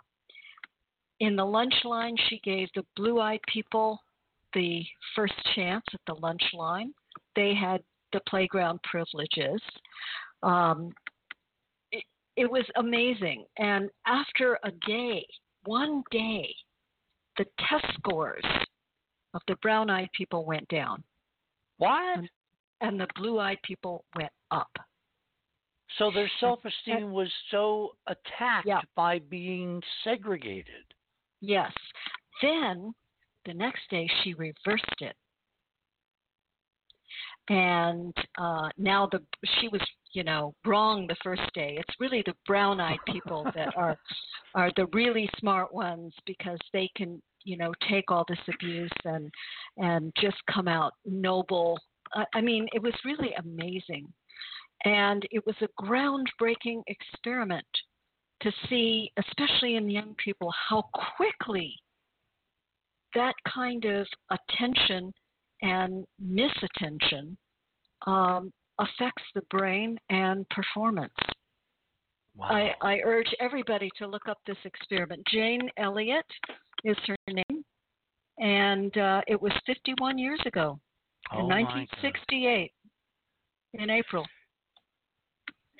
[1.21, 4.01] In the lunch line, she gave the blue eyed people
[4.53, 6.93] the first chance at the lunch line.
[7.37, 9.61] They had the playground privileges.
[10.43, 10.93] Um,
[11.93, 12.05] it,
[12.37, 13.45] it was amazing.
[13.59, 15.25] And after a day,
[15.64, 16.53] one day,
[17.38, 18.45] the test scores
[19.35, 21.03] of the brown eyed people went down.
[21.79, 22.21] What?
[22.81, 24.71] And, the blue eyed people went up.
[25.99, 28.81] So their self esteem was so attacked yeah.
[28.95, 30.85] by being segregated.
[31.41, 31.73] Yes.
[32.43, 32.95] Then
[33.47, 35.17] the next day she reversed it.
[37.49, 39.21] And uh, now the
[39.61, 39.83] she was,
[40.13, 41.77] you know, wrong the first day.
[41.79, 43.99] It's really the brown-eyed people that are
[44.55, 49.31] are the really smart ones because they can, you know, take all this abuse and
[49.77, 51.79] and just come out noble.
[52.15, 54.13] I, I mean, it was really amazing,
[54.85, 57.67] and it was a groundbreaking experiment
[58.43, 60.85] to see, especially in young people, how
[61.17, 61.75] quickly
[63.15, 65.13] that kind of attention
[65.63, 67.37] and misattention
[68.07, 71.15] um, affects the brain and performance.
[72.37, 72.49] Wow.
[72.49, 75.23] I, I, urge everybody to look up this experiment.
[75.33, 76.27] Jane Elliott
[76.85, 77.64] is her name,
[78.38, 80.79] and uh, it was 51 years ago,
[81.33, 82.73] oh in 1968,
[83.75, 84.25] in April.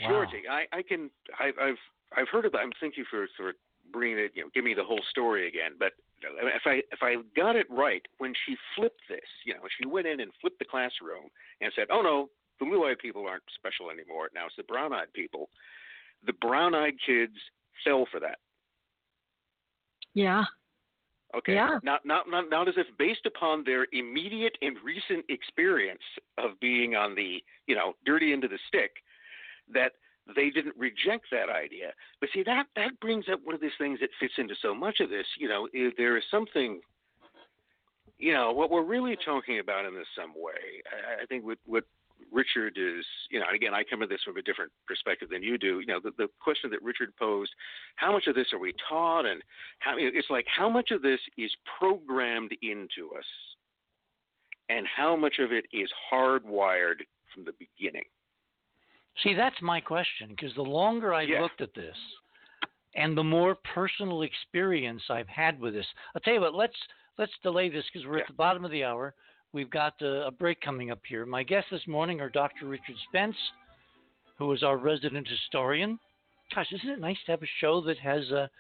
[0.01, 0.09] Wow.
[0.09, 1.11] Georgie, I, I can.
[1.39, 1.79] I, I've
[2.17, 2.53] I've heard of.
[2.53, 2.59] That.
[2.59, 3.55] I'm thank you for sort of
[3.93, 4.33] bringing it.
[4.35, 5.73] You know, give me the whole story again.
[5.79, 9.87] But if I if I got it right, when she flipped this, you know, she
[9.87, 13.91] went in and flipped the classroom and said, "Oh no, the blue-eyed people aren't special
[13.91, 14.31] anymore.
[14.35, 15.49] Now it's the brown-eyed people."
[16.27, 17.35] The brown-eyed kids
[17.85, 18.39] fell for that.
[20.15, 20.45] Yeah.
[21.37, 21.55] Okay.
[21.55, 21.79] Yeah.
[21.83, 26.03] Not, not, not, not as if based upon their immediate and recent experience
[26.39, 28.93] of being on the, you know, dirty end of the stick,
[29.73, 29.93] that
[30.35, 31.93] they didn't reject that idea.
[32.21, 35.01] But see, that that brings up one of these things that fits into so much
[35.01, 35.27] of this.
[35.39, 36.81] You know, there is something.
[38.17, 40.83] You know, what we're really talking about in this some way.
[40.87, 41.85] I, I think what what
[42.35, 45.43] Richard is, you know, and again, I come at this from a different perspective than
[45.43, 45.81] you do.
[45.81, 47.53] You know, the, the question that Richard posed:
[47.97, 49.41] How much of this are we taught, and
[49.79, 53.25] how it's like how much of this is programmed into us,
[54.69, 57.01] and how much of it is hardwired
[57.35, 58.05] from the beginning.
[59.23, 61.41] See, that's my question because the longer I've yeah.
[61.41, 61.97] looked at this
[62.97, 66.77] and the more personal experience I've had with this, I'll tell you what, let's
[67.19, 68.23] let's delay this because we're yeah.
[68.23, 69.15] at the bottom of the hour.
[69.55, 71.25] We've got a, a break coming up here.
[71.25, 72.67] My guests this morning are Dr.
[72.67, 73.37] Richard Spence,
[74.37, 75.97] who is our resident historian.
[76.53, 78.51] Gosh, isn't it nice to have a show that has a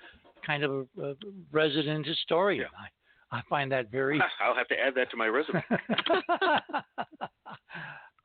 [0.47, 1.15] kind of a, a
[1.51, 2.69] resident historian?
[2.73, 2.87] Yeah.
[3.33, 4.23] I, I find that very.
[4.41, 5.65] I'll have to add that to my resume.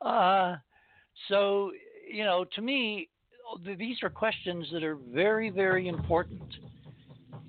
[0.00, 0.54] uh,
[1.28, 1.72] so
[2.08, 3.08] you know, to me,
[3.78, 6.40] these are questions that are very, very important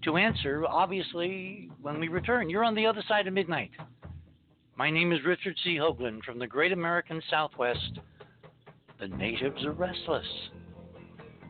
[0.03, 2.49] to answer, obviously, when we return.
[2.49, 3.69] You're on the other side of midnight.
[4.77, 5.75] My name is Richard C.
[5.75, 7.99] Hoagland from the great American Southwest.
[8.99, 10.25] The natives are restless.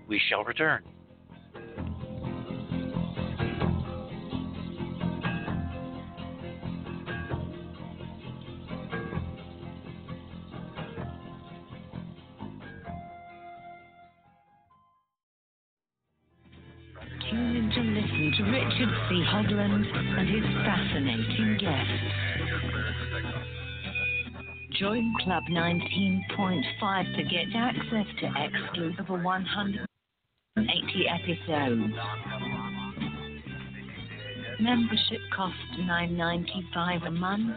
[0.08, 0.84] We shall return.
[25.48, 31.94] Club 19.5 to get access to exclusive 180 episodes.
[34.60, 37.56] Membership costs $9.95 a month,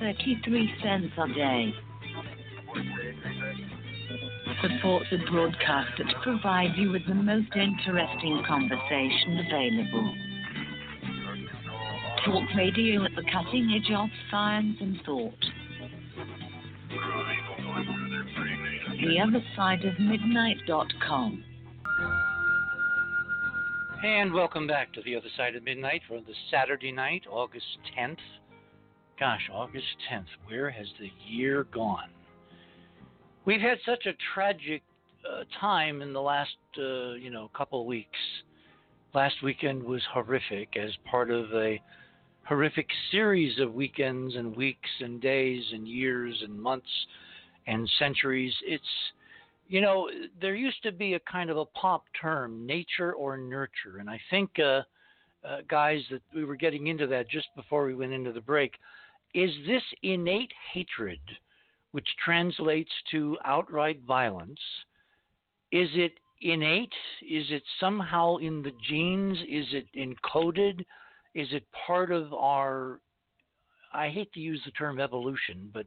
[0.00, 1.74] 33 cents a day.
[4.62, 10.14] Support the broadcast that provides you with the most interesting conversation available.
[12.24, 15.63] Talk radio at the cutting edge of science and thought.
[19.04, 21.44] The other side of midnight.com.
[24.02, 27.66] And welcome back to the other side of midnight for the Saturday night, August
[27.98, 28.16] 10th.
[29.20, 32.08] Gosh, August 10th, where has the year gone?
[33.44, 34.82] We've had such a tragic
[35.30, 38.18] uh, time in the last, uh, you know, couple weeks.
[39.12, 41.78] Last weekend was horrific as part of a
[42.44, 46.88] horrific series of weekends and weeks and days and years and months
[47.66, 48.54] and centuries.
[48.66, 48.84] It's,
[49.68, 50.08] you know,
[50.40, 53.98] there used to be a kind of a pop term, nature or nurture.
[53.98, 54.82] And I think, uh,
[55.46, 58.72] uh, guys, that we were getting into that just before we went into the break.
[59.34, 61.20] Is this innate hatred,
[61.92, 64.60] which translates to outright violence,
[65.72, 66.92] is it innate?
[67.22, 69.38] Is it somehow in the genes?
[69.48, 70.84] Is it encoded?
[71.34, 73.00] Is it part of our,
[73.92, 75.86] I hate to use the term evolution, but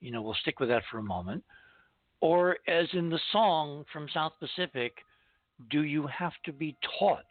[0.00, 1.42] you know, we'll stick with that for a moment.
[2.20, 4.92] Or, as in the song from South Pacific,
[5.70, 7.24] do you have to be taught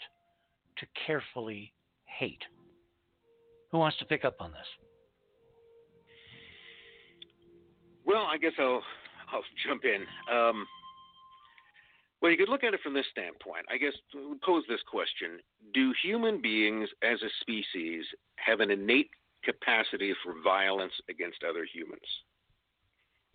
[0.78, 1.74] to carefully
[2.06, 2.42] hate?
[3.72, 4.68] Who wants to pick up on this?
[8.06, 8.82] Well, I guess I'll
[9.34, 10.04] I'll jump in.
[10.34, 10.66] Um,
[12.22, 13.66] well, you could look at it from this standpoint.
[13.70, 13.94] I guess
[14.46, 15.40] pose this question:
[15.74, 18.06] Do human beings, as a species,
[18.38, 19.10] have an innate
[19.44, 22.08] capacity for violence against other humans?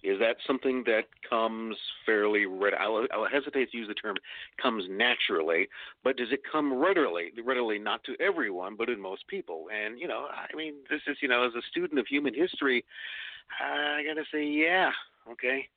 [0.03, 2.81] Is that something that comes fairly readily?
[2.81, 4.17] I'll, I'll, hesitate to use the term
[4.61, 5.69] comes naturally,
[6.03, 7.31] but does it come readily?
[7.45, 9.67] Readily, not to everyone, but in most people.
[9.73, 12.85] And you know, I mean, this is you know, as a student of human history,
[13.61, 14.91] I gotta say, yeah,
[15.31, 15.69] okay.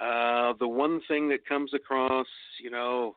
[0.00, 2.26] Uh, the one thing that comes across,
[2.62, 3.16] you know,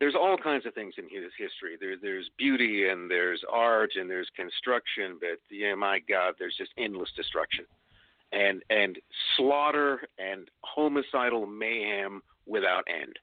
[0.00, 1.76] there's all kinds of things in his history.
[1.78, 6.72] There, there's beauty and there's art and there's construction, but yeah, my God, there's just
[6.78, 7.66] endless destruction
[8.34, 8.98] and and
[9.36, 13.18] slaughter and homicidal mayhem without end.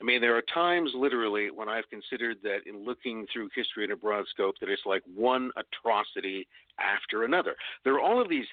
[0.00, 3.92] I mean, there are times literally when I've considered that in looking through history in
[3.92, 6.46] a broad scope that it's like one atrocity
[6.78, 7.54] after another.
[7.84, 8.46] There are all of these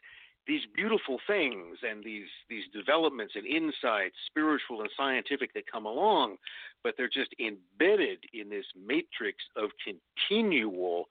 [0.45, 6.37] these beautiful things and these these developments and insights, spiritual and scientific, that come along,
[6.83, 11.09] but they're just embedded in this matrix of continual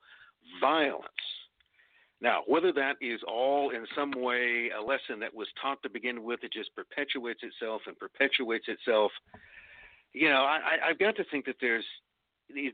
[0.61, 1.07] violence.
[2.23, 6.23] Now, whether that is all in some way a lesson that was taught to begin
[6.23, 9.11] with, it just perpetuates itself and perpetuates itself.
[10.13, 11.85] You know, I, I've got to think that there's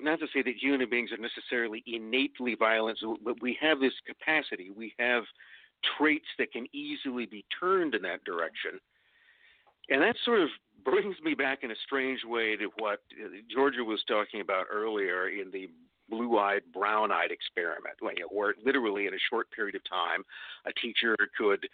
[0.01, 4.71] not to say that human beings are necessarily innately violent, but we have this capacity.
[4.77, 5.23] We have
[5.97, 8.73] traits that can easily be turned in that direction.
[9.89, 10.51] And that sort of
[10.85, 15.29] brings me back in a strange way to what uh, Georgia was talking about earlier
[15.29, 15.71] in the
[16.09, 17.97] blue-eyed, brown-eyed experiment,
[18.31, 20.25] where literally in a short period of time,
[20.67, 21.67] a teacher could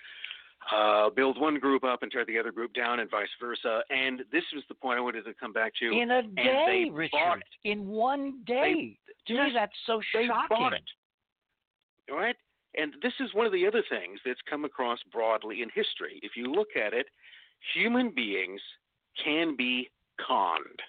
[0.74, 3.82] uh, build one group up and tear the other group down, and vice versa.
[3.91, 5.91] And this was the point I wanted to come back to.
[5.91, 7.45] In a day, Richard.
[7.64, 8.97] In one day.
[9.28, 10.57] They, to me, that's so they shocking.
[10.57, 10.82] Bought it.
[12.11, 12.37] All right.
[12.76, 16.18] And this is one of the other things that's come across broadly in history.
[16.22, 17.07] If you look at it,
[17.74, 18.61] human beings
[19.22, 19.89] can be
[20.26, 20.80] conned.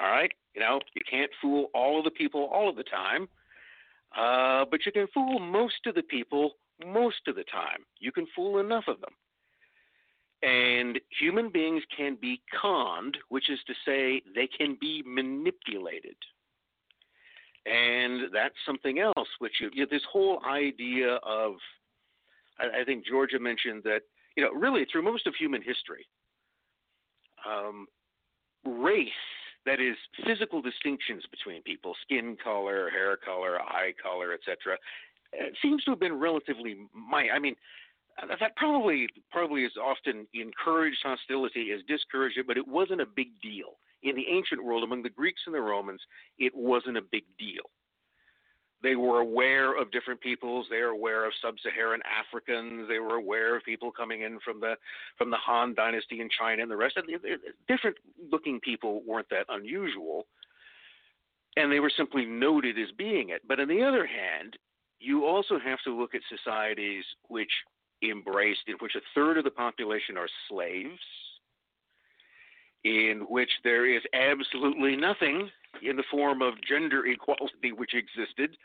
[0.00, 0.32] All right?
[0.56, 3.28] You know, you can't fool all of the people all of the time,
[4.16, 6.52] uh, but you can fool most of the people
[6.84, 7.84] most of the time.
[8.00, 9.10] You can fool enough of them.
[10.42, 16.16] And human beings can be conned, which is to say, they can be manipulated.
[17.66, 21.54] And that's something else, which you, you know, this whole idea of,
[22.58, 24.02] I, I, think Georgia mentioned that,
[24.36, 26.06] you know, really through most of human history,
[27.44, 27.86] um,
[28.64, 29.08] race
[29.66, 34.78] that is physical distinctions between people, skin color, hair color, eye color, etc.,
[35.34, 37.32] uh, seems to have been relatively minor.
[37.32, 37.56] I mean,
[38.22, 43.06] uh, that probably probably is often encouraged hostility, is discouraged it, but it wasn't a
[43.06, 46.00] big deal in the ancient world among the Greeks and the Romans.
[46.38, 47.68] It wasn't a big deal.
[48.86, 50.62] They were aware of different peoples.
[50.70, 52.86] They were aware of sub-Saharan Africans.
[52.88, 54.74] They were aware of people coming in from the
[55.18, 56.96] from the Han Dynasty in China and the rest.
[56.96, 57.18] Of the,
[57.66, 57.96] different
[58.32, 60.18] looking people weren't that unusual.
[61.56, 63.42] and they were simply noted as being it.
[63.48, 64.56] But on the other hand,
[65.00, 67.50] you also have to look at societies which
[68.02, 71.00] embraced, in which a third of the population are slaves,
[72.84, 75.50] in which there is absolutely nothing
[75.82, 78.56] in the form of gender equality which existed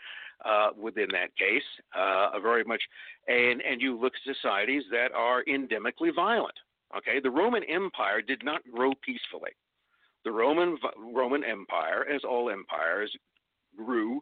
[0.45, 1.63] uh, within that case,
[1.95, 2.81] uh, very much,
[3.27, 6.55] and and you look at societies that are endemically violent.
[6.97, 9.51] Okay, the Roman Empire did not grow peacefully.
[10.25, 10.77] The Roman
[11.13, 13.11] Roman Empire, as all empires,
[13.77, 14.21] grew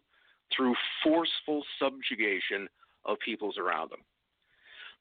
[0.56, 2.68] through forceful subjugation
[3.06, 4.00] of peoples around them.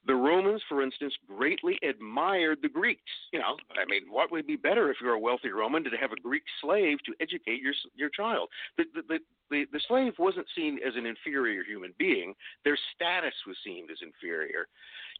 [0.05, 3.01] The Romans, for instance, greatly admired the Greeks.
[3.33, 6.11] You know, I mean, what would be better if you're a wealthy Roman to have
[6.11, 8.49] a Greek slave to educate your your child?
[8.77, 9.19] The the
[9.49, 12.33] the, the slave wasn't seen as an inferior human being;
[12.63, 14.67] their status was seen as inferior.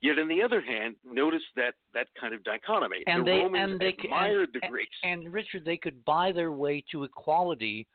[0.01, 3.03] Yet, on the other hand, notice that that kind of dichotomy.
[3.05, 4.95] And the they Romans and they admired and, the Greeks.
[5.03, 7.85] And, and Richard, they could buy their way to equality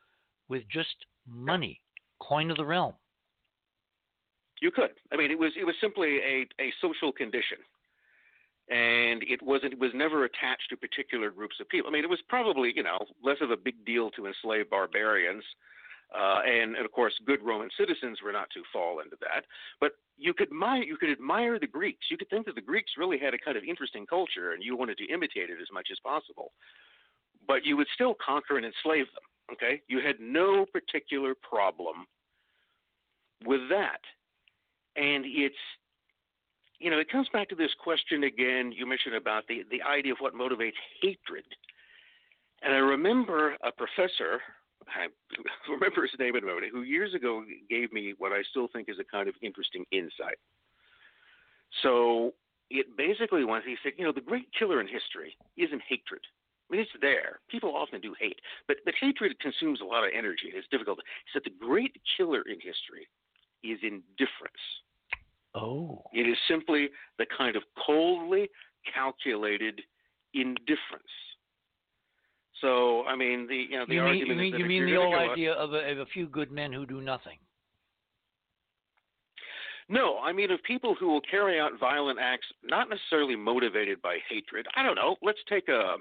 [0.49, 0.95] with just
[1.26, 1.80] money,
[2.20, 2.93] coin of the realm.
[4.65, 4.97] You could.
[5.12, 7.61] I mean, it was it was simply a, a social condition,
[8.71, 11.91] and it wasn't it was never attached to particular groups of people.
[11.91, 15.45] I mean, it was probably you know less of a big deal to enslave barbarians,
[16.17, 19.45] uh, and, and of course, good Roman citizens were not to fall into that.
[19.83, 22.07] But you could admire you could admire the Greeks.
[22.11, 24.79] You could think that the Greeks really had a kind of interesting culture, and you
[24.79, 26.53] wanted to imitate it as much as possible.
[27.47, 29.29] But you would still conquer and enslave them.
[29.53, 32.07] Okay, you had no particular problem
[33.45, 34.01] with that
[34.97, 35.55] and it's
[36.79, 40.13] you know it comes back to this question again you mentioned about the the idea
[40.13, 41.45] of what motivates hatred
[42.63, 44.41] and i remember a professor
[44.89, 45.07] i
[45.71, 48.89] remember his name in a moment who years ago gave me what i still think
[48.89, 50.39] is a kind of interesting insight
[51.83, 52.33] so
[52.71, 56.21] it basically was he said you know the great killer in history isn't hatred
[56.71, 57.41] I mean, it's there.
[57.51, 60.49] People often do hate, but but hatred consumes a lot of energy.
[60.49, 60.99] It's difficult.
[61.27, 63.07] He said the great killer in history
[63.65, 64.62] is indifference.
[65.55, 66.03] Oh.
[66.12, 66.89] It is simply
[67.19, 68.49] the kind of coldly
[68.93, 69.81] calculated
[70.35, 71.05] indifference.
[72.61, 74.97] So, I mean, the you know the you mean, is that you mean you're the
[74.97, 77.39] gonna old out- idea of a, of a few good men who do nothing.
[79.89, 84.19] No, I mean of people who will carry out violent acts not necessarily motivated by
[84.29, 84.67] hatred.
[84.77, 85.17] I don't know.
[85.23, 85.97] Let's take a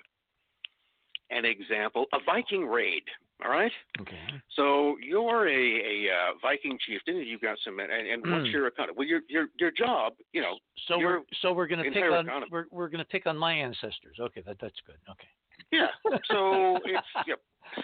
[1.32, 3.04] an example: a Viking raid.
[3.44, 3.72] All right.
[4.00, 4.18] Okay.
[4.56, 8.54] So you're a, a uh, Viking chieftain, and you've got some, and, and once Mm.
[8.54, 11.84] you're a well, your your your job, you know, So Your we're so we're gonna
[11.84, 12.48] pick on economy.
[12.52, 14.18] we're we're gonna pick on my ancestors.
[14.20, 14.98] Okay, that that's good.
[15.10, 15.28] Okay.
[15.72, 15.88] Yeah.
[16.32, 17.84] So it's you know,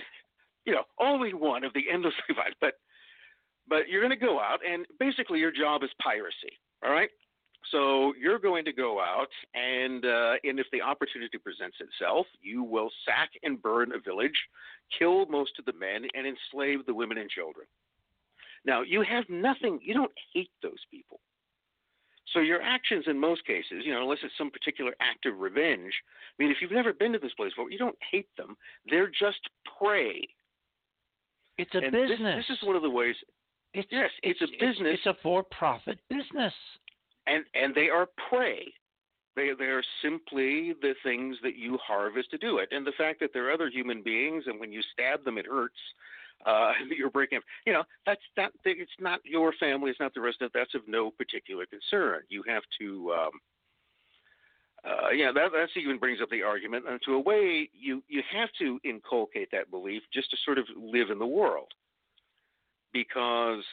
[0.66, 2.74] you know only one of the endless divide, but
[3.68, 6.52] but you're going to go out and basically your job is piracy.
[6.84, 7.10] All right.
[7.72, 12.64] So you're going to go out and uh, and if the opportunity presents itself, you
[12.64, 14.40] will sack and burn a village,
[14.98, 17.68] kill most of the men, and enslave the women and children.
[18.66, 19.80] Now you have nothing.
[19.84, 21.20] You don't hate those people.
[22.34, 25.94] So your actions in most cases, you know, unless it's some particular act of revenge,
[26.40, 28.56] I mean, if you've never been to this place before, you don't hate them.
[28.88, 29.40] They're just
[29.80, 30.28] prey.
[31.58, 32.46] It's a and business.
[32.48, 33.16] This, is one of the ways,
[33.74, 35.00] it's, yes, it's a business.
[35.00, 36.54] It's, a for-profit business.
[37.30, 38.74] And and they are prey.
[39.36, 42.70] They they are simply the things that you harvest to do it.
[42.72, 45.80] And the fact that they're other human beings, and when you stab them, it hurts.
[46.46, 47.38] Uh, you're breaking.
[47.38, 47.44] up.
[47.66, 48.52] You know, that's not.
[48.66, 49.92] It's not your family.
[49.92, 50.52] It's not the rest of.
[50.54, 52.22] That's of no particular concern.
[52.30, 53.14] You have to.
[53.14, 53.32] Um,
[54.86, 56.86] uh, yeah, that that even brings up the argument.
[56.88, 60.66] And to a way, you you have to inculcate that belief just to sort of
[60.78, 61.68] live in the world,
[62.94, 63.64] because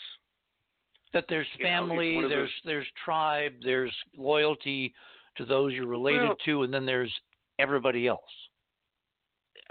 [1.16, 4.92] That there's You know, family, there's there's tribe, there's loyalty
[5.38, 7.10] to those you're related Well- to, and then there's
[7.58, 8.20] everybody else.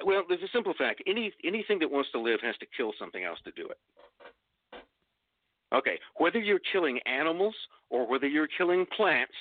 [0.03, 1.03] Well, there's a simple fact.
[1.05, 4.81] Any anything that wants to live has to kill something else to do it.
[5.71, 7.55] Okay, whether you're killing animals
[7.91, 9.35] or whether you're killing plants,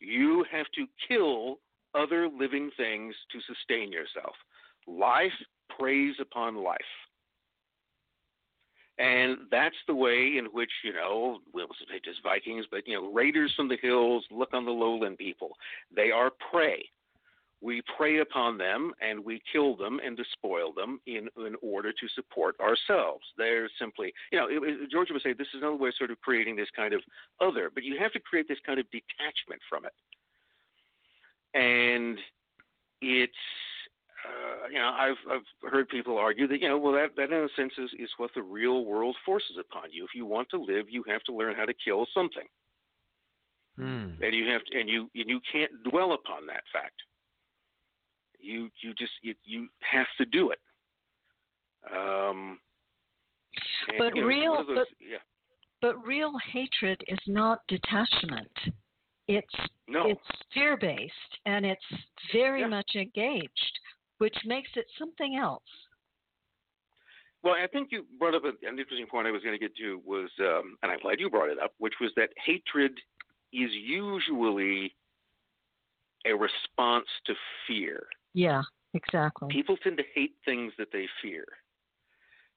[0.00, 1.60] you have to kill
[1.94, 4.34] other living things to sustain yourself.
[4.88, 5.32] Life
[5.78, 6.80] preys upon life.
[8.98, 13.12] And that's the way in which, you know, we'll say just Vikings, but, you know,
[13.12, 15.56] raiders from the hills look on the lowland people.
[15.94, 16.84] They are prey
[17.64, 22.08] we prey upon them and we kill them and despoil them in, in order to
[22.14, 23.24] support ourselves.
[23.38, 26.10] They're simply, you know, it, it, George would say this is another way of sort
[26.10, 27.00] of creating this kind of
[27.40, 29.94] other, but you have to create this kind of detachment from it.
[31.58, 32.18] And
[33.00, 33.32] it's,
[34.24, 37.44] uh, you know, I've, I've heard people argue that, you know, well, that, that in
[37.44, 40.04] a sense is, is what the real world forces upon you.
[40.04, 42.46] If you want to live, you have to learn how to kill something.
[43.76, 44.22] Hmm.
[44.22, 46.94] And you have to, and you, and you can't dwell upon that fact
[48.40, 50.58] you you just you, you have to do it.
[51.90, 52.58] Um,
[53.88, 55.18] And, But you know, real- those- but- yeah,
[55.80, 58.52] But real hatred is not detachment.
[59.28, 59.54] It's
[59.88, 60.20] no, it's
[60.52, 61.84] fear based and it's
[62.32, 62.66] very Yeah.
[62.68, 63.80] much engaged,
[64.18, 65.62] which makes it something else.
[67.42, 70.00] Well, I think you brought up an interesting point I was going to get to
[70.04, 72.92] was, um, and I'm glad you brought it up, which was that hatred
[73.52, 74.94] is usually
[76.26, 77.34] a response to
[77.66, 78.06] fear.
[78.32, 78.62] Yeah,
[78.94, 79.48] exactly.
[79.50, 81.44] People tend to hate things that they fear.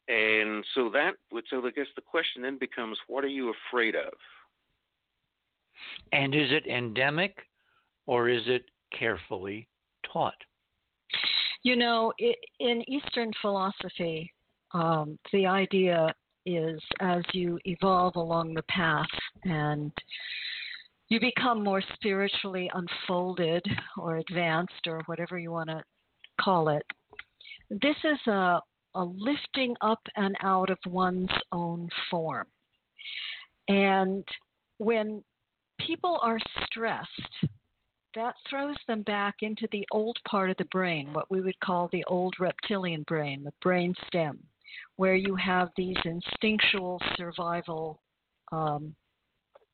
[0.07, 3.95] And so that would, so I guess the question then becomes, what are you afraid
[3.95, 4.13] of?
[6.13, 7.39] And is it endemic
[8.05, 8.63] or is it
[8.97, 9.67] carefully
[10.11, 10.41] taught?
[11.67, 14.31] You know, i in Eastern philosophy,
[14.73, 16.13] um, the idea
[16.45, 19.05] is as you evolve along the path
[19.43, 19.91] and
[21.09, 23.65] you become more spiritually unfolded
[23.97, 25.83] or advanced or whatever you want to
[26.39, 26.85] call it,
[27.69, 28.61] this is a,
[28.95, 32.47] a lifting up and out of one's own form.
[33.67, 34.23] And
[34.77, 35.21] when
[35.85, 37.49] people are stressed,
[38.17, 41.87] that throws them back into the old part of the brain, what we would call
[41.91, 44.39] the old reptilian brain, the brain stem,
[44.95, 48.01] where you have these instinctual survival
[48.51, 48.95] um,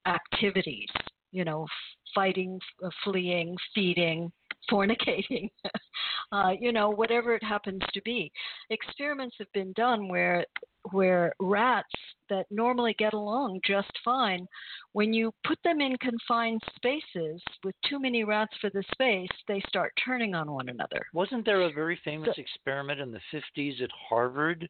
[0.05, 0.89] activities,
[1.31, 1.65] you know,
[2.13, 2.59] fighting,
[3.05, 4.29] fleeing, feeding,
[4.71, 5.49] fornicating,
[6.31, 8.31] uh, you know, whatever it happens to be.
[8.69, 10.45] Experiments have been done where
[10.91, 11.93] where rats
[12.29, 14.45] that normally get along just fine,
[14.91, 19.61] when you put them in confined spaces with too many rats for the space, they
[19.67, 21.05] start turning on one another.
[21.13, 24.67] Wasn't there a very famous experiment in the 50s at Harvard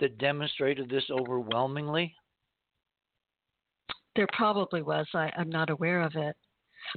[0.00, 2.14] that demonstrated this overwhelmingly?
[4.16, 5.06] There probably was.
[5.14, 6.36] I, I'm not aware of it.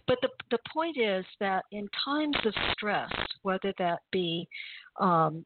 [0.08, 3.12] But the the point is that in times of stress,
[3.42, 4.48] whether that be
[5.00, 5.44] um,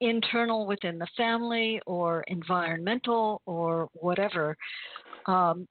[0.00, 4.56] internal within the family or environmental or whatever,
[5.26, 5.66] um,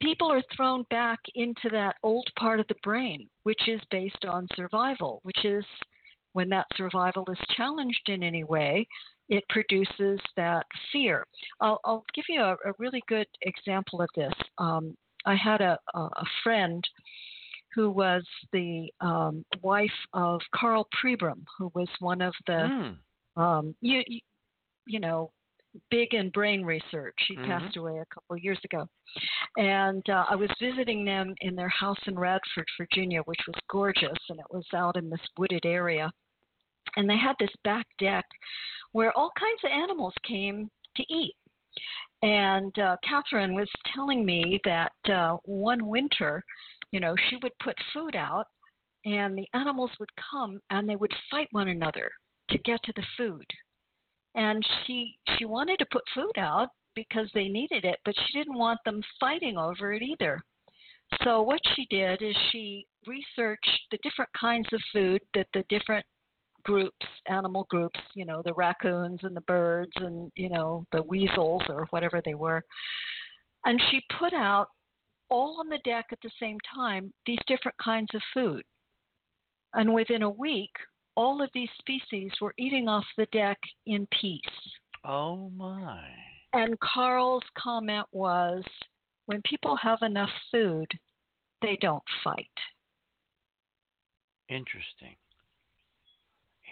[0.00, 4.46] people are thrown back into that old part of the brain, which is based on
[4.54, 5.64] survival, which is
[6.32, 8.86] when that survival is challenged in any way,
[9.28, 11.24] it produces that fear.
[11.60, 14.32] I'll, I'll give you a, a, really good example of this.
[14.58, 14.96] Um,
[15.26, 16.82] I had a, a friend
[17.74, 22.96] who was the um, wife of Karl Pribram, who was one of the Mm.
[23.36, 24.02] um, you,
[24.86, 25.30] you know
[25.90, 27.14] big in brain research.
[27.28, 27.46] He Mhm.
[27.46, 28.88] passed away a couple of years ago,
[29.56, 34.18] and uh, I was visiting them in their house in Radford, Virginia, which was gorgeous,
[34.28, 36.10] and it was out in this wooded area.
[36.96, 38.24] And they had this back deck
[38.92, 41.34] where all kinds of animals came to eat.
[42.22, 46.42] And uh, Katherine was telling me that uh, one winter,
[46.90, 48.46] you know, she would put food out,
[49.04, 52.10] and the animals would come and they would fight one another
[52.50, 53.46] to get to the food.
[54.34, 58.58] And she she wanted to put food out because they needed it, but she didn't
[58.58, 60.40] want them fighting over it either.
[61.24, 66.04] So what she did is she researched the different kinds of food that the different
[66.64, 71.62] groups, animal groups, you know, the raccoons and the birds and, you know, the weasels
[71.68, 72.62] or whatever they were.
[73.64, 74.68] And she put out
[75.30, 78.62] all on the deck at the same time these different kinds of food.
[79.74, 80.70] And within a week,
[81.16, 84.40] all of these species were eating off the deck in peace.
[85.04, 86.02] Oh my.
[86.54, 88.64] And Karl's comment was
[89.26, 90.86] when people have enough food,
[91.60, 92.46] they don't fight.
[94.48, 95.16] Interesting.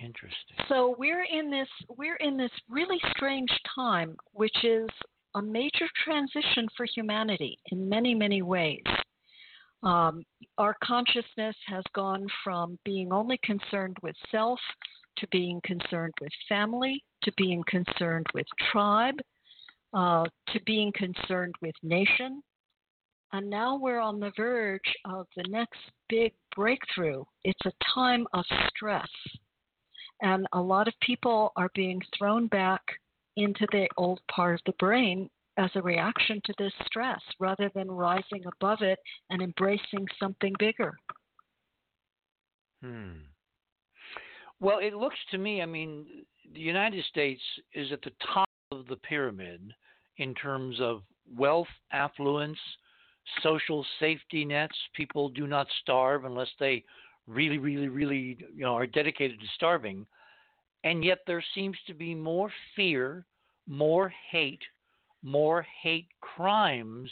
[0.02, 0.56] Interesting.
[0.68, 4.88] So we're in this we're in this really strange time, which is
[5.34, 8.82] a major transition for humanity in many many ways.
[9.82, 10.22] Um,
[10.58, 14.58] our consciousness has gone from being only concerned with self
[15.18, 19.16] to being concerned with family to being concerned with tribe
[19.94, 22.42] uh, to being concerned with nation.
[23.32, 27.24] And now we're on the verge of the next big breakthrough.
[27.44, 29.08] It's a time of stress.
[30.22, 32.82] And a lot of people are being thrown back
[33.36, 37.90] into the old part of the brain as a reaction to this stress rather than
[37.90, 38.98] rising above it
[39.30, 40.96] and embracing something bigger.
[42.82, 43.12] Hmm.
[44.60, 46.06] Well, it looks to me, I mean,
[46.52, 47.42] the United States
[47.74, 49.72] is at the top of the pyramid
[50.16, 51.02] in terms of
[51.36, 52.58] wealth, affluence,
[53.42, 54.76] social safety nets.
[54.94, 56.84] People do not starve unless they
[57.26, 60.06] really, really, really, you know, are dedicated to starving.
[60.84, 63.24] And yet there seems to be more fear,
[63.66, 64.62] more hate,
[65.22, 67.10] more hate crimes.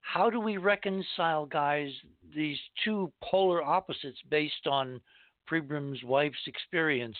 [0.00, 1.90] How do we reconcile, guys,
[2.34, 5.00] these two polar opposites based on
[5.46, 7.16] Pribram's wife's experience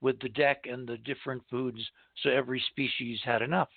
[0.00, 1.80] with the deck and the different foods
[2.22, 3.68] so every species had enough.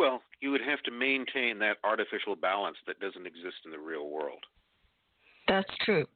[0.00, 4.08] Well, you would have to maintain that artificial balance that doesn't exist in the real
[4.08, 4.40] world.
[5.46, 6.06] That's true.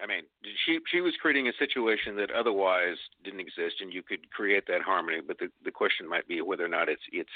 [0.00, 0.22] I mean,
[0.64, 4.82] she she was creating a situation that otherwise didn't exist, and you could create that
[4.82, 5.18] harmony.
[5.26, 7.28] But the the question might be whether or not it's it's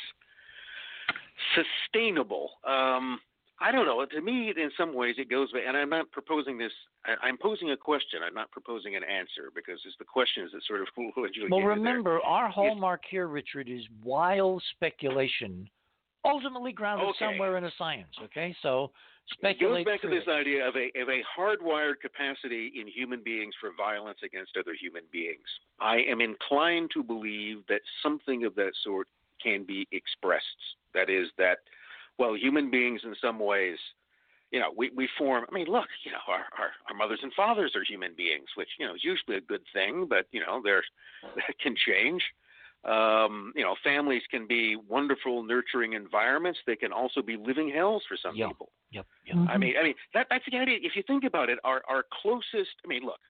[1.57, 2.53] sustainable.
[2.65, 3.19] Um,
[3.61, 4.05] I don't know.
[4.05, 5.49] To me, in some ways, it goes.
[5.55, 6.73] And I'm not proposing this.
[7.05, 8.21] I, am posing a question.
[8.27, 10.89] I'm not proposing an answer because it's the questions that sort of
[11.51, 15.69] Well, remember, our hallmark here, Richard, is wild speculation,
[16.25, 17.19] ultimately grounded okay.
[17.21, 18.09] somewhere in a science.
[18.25, 18.91] Okay, so
[19.43, 23.55] it goes back to this idea of a of a hardwired capacity in human beings
[23.61, 25.47] for violence against other human beings.
[25.81, 29.09] I am inclined to believe that something of that sort
[29.43, 30.45] can be expressed.
[30.93, 31.59] That is that
[32.19, 33.79] well, human beings in some ways,
[34.51, 37.33] you know, we, we form I mean, look, you know, our, our, our mothers and
[37.35, 40.61] fathers are human beings, which, you know, is usually a good thing, but you know,
[40.63, 40.85] they're
[41.37, 42.23] that can change.
[42.85, 46.59] Um, you know, families can be wonderful, nurturing environments.
[46.67, 48.49] They can also be living hells for some yep.
[48.49, 48.73] people.
[48.93, 49.07] Yep.
[49.27, 49.37] yep.
[49.37, 49.49] Mm-hmm.
[49.49, 50.79] I mean, I mean that that's the idea.
[50.83, 52.75] If you think about it, our our closest.
[52.85, 53.21] I mean, look,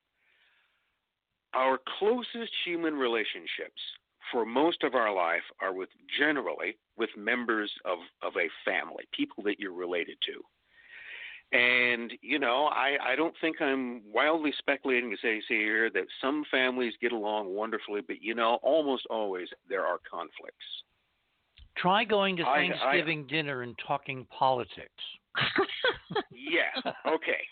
[1.55, 3.81] our closest human relationships
[4.35, 9.45] for most of our life are with generally with members of of a family, people
[9.45, 11.57] that you're related to.
[11.57, 16.45] And you know, I, I don't think I'm wildly speculating to say, here that some
[16.51, 20.67] families get along wonderfully, but you know, almost always there are conflicts.
[21.79, 24.91] Try going to I- Thanksgiving dinner and talking politics.
[26.33, 26.93] yeah.
[27.07, 27.43] Okay.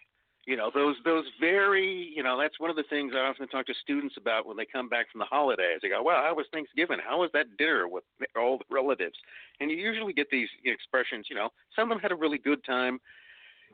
[0.44, 3.66] You know those those very you know that's one of the things I often talk
[3.66, 5.78] to students about when they come back from the holidays.
[5.82, 6.98] They go, "Well, how was Thanksgiving?
[6.98, 8.02] How was that dinner with
[8.36, 9.16] all the relatives?"
[9.60, 11.26] And you usually get these expressions.
[11.30, 13.00] You know, some of them had a really good time.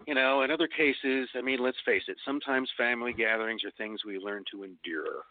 [0.07, 2.19] You know, in other cases, I mean, let's face it.
[2.25, 5.25] Sometimes family gatherings are things we learn to endure.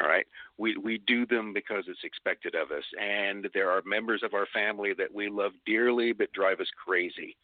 [0.00, 4.22] All right, we we do them because it's expected of us, and there are members
[4.22, 7.36] of our family that we love dearly but drive us crazy.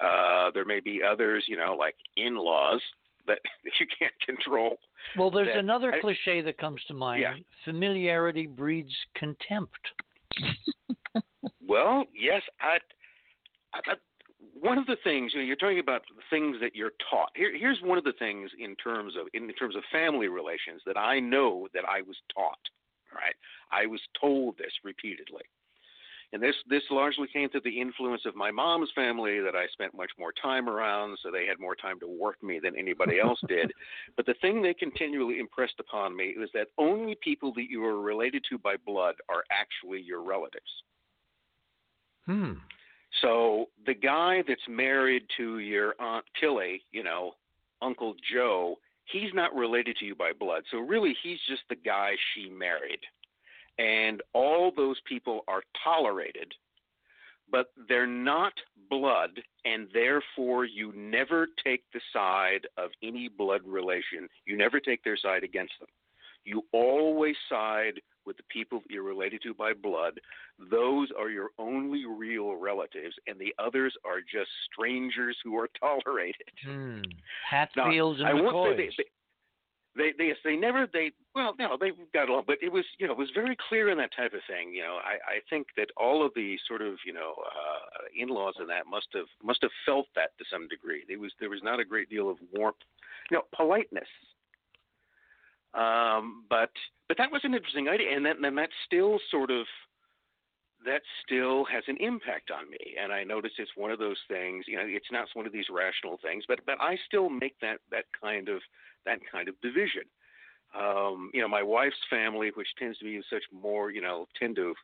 [0.00, 2.80] Uh, there may be others, you know, like in-laws
[3.26, 3.38] that
[3.78, 4.78] you can't control.
[5.16, 7.22] Well, there's that- another I- cliche that comes to mind.
[7.22, 7.34] Yeah.
[7.64, 9.78] Familiarity breeds contempt.
[11.66, 12.78] Well, yes, I,
[13.74, 13.94] I, I
[14.60, 17.30] one of the things you know, you're talking about things that you're taught.
[17.34, 20.96] Here, here's one of the things in terms of in terms of family relations that
[20.98, 22.58] I know that I was taught.
[23.14, 23.34] Right,
[23.70, 25.42] I was told this repeatedly,
[26.32, 29.96] and this this largely came through the influence of my mom's family that I spent
[29.96, 33.40] much more time around, so they had more time to work me than anybody else
[33.48, 33.72] did.
[34.16, 38.00] But the thing they continually impressed upon me was that only people that you are
[38.00, 40.64] related to by blood are actually your relatives.
[42.26, 42.52] Hmm.
[43.20, 47.32] So the guy that's married to your aunt Tilly, you know,
[47.82, 50.62] Uncle Joe, he's not related to you by blood.
[50.70, 53.00] So really, he's just the guy she married,
[53.78, 56.52] and all those people are tolerated,
[57.50, 58.52] but they're not
[58.90, 64.28] blood, and therefore you never take the side of any blood relation.
[64.46, 65.88] You never take their side against them.
[66.44, 70.20] You always side with the people that you're related to by blood.
[70.70, 76.48] Those are your only real relatives, and the others are just strangers who are tolerated.
[76.64, 77.00] Hmm.
[77.76, 79.04] Now, Hatfields and I won't say they, they,
[79.96, 83.12] they, they they never, they, well, no, they got along, but it was, you know,
[83.12, 84.74] it was very clear in that type of thing.
[84.74, 88.54] You know, I, I think that all of the sort of, you know, uh, in-laws
[88.58, 91.04] and that must have, must have felt that to some degree.
[91.06, 92.76] There was, there was not a great deal of warmth,
[93.30, 94.08] you know, politeness.
[95.74, 96.70] Um, but,
[97.08, 99.66] but that was an interesting idea, and then, then that still sort of,
[100.84, 102.96] that still has an impact on me.
[103.00, 105.66] And I notice it's one of those things, you know, it's not one of these
[105.70, 108.60] rational things, but, but I still make that, that kind of,
[109.06, 110.02] that kind of division.
[110.78, 114.56] Um, you know, my wife's family, which tends to be such more, you know, tend
[114.56, 114.74] to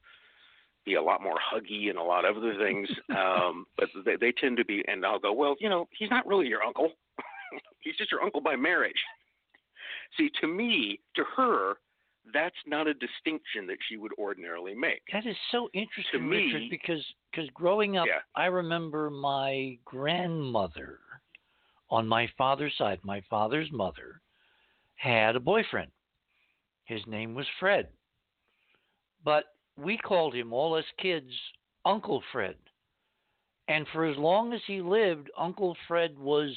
[0.84, 2.88] be a lot more huggy and a lot of other things.
[3.18, 6.26] Um, but they, they tend to be, and I'll go, well, you know, he's not
[6.26, 6.92] really your uncle.
[7.80, 9.01] he's just your uncle by marriage.
[10.16, 11.74] See, to me, to her,
[12.33, 15.03] that's not a distinction that she would ordinarily make.
[15.12, 18.20] That is so interesting, to me- Richard, because because growing up, Yeah.
[18.35, 21.01] I remember my grandmother
[21.91, 24.20] on my father's side, my father's mother,
[24.97, 25.91] had a boyfriend.
[26.85, 27.89] His name was Fred.
[29.24, 29.45] But
[29.76, 31.31] we called him, all us kids,
[31.85, 32.57] Uncle Fred.
[33.68, 36.51] And for as long as he lived, Uncle Fred was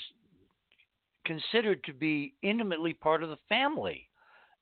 [1.26, 4.08] considered to be intimately part of the family,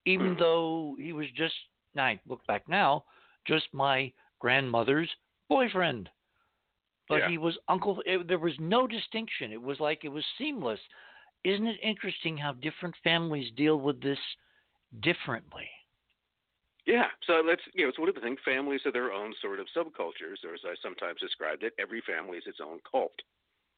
[0.06, 0.40] even Hmm.
[0.40, 1.56] though he was just,
[1.98, 3.06] I look back now,
[3.46, 5.10] just my grandmother's
[5.50, 6.10] boyfriend.
[7.08, 7.30] But Yeah.
[7.30, 8.02] he was uncle.
[8.06, 9.52] It, there was no distinction.
[9.52, 10.80] It was like it was seamless.
[11.44, 14.20] isn't it interesting how different families deal with this
[15.02, 15.70] differently?
[16.86, 18.40] Yeah, so that's you know it's one of the things.
[18.44, 22.38] Families are their own sort of subcultures, or as I sometimes described it, every family
[22.38, 23.14] is its own cult.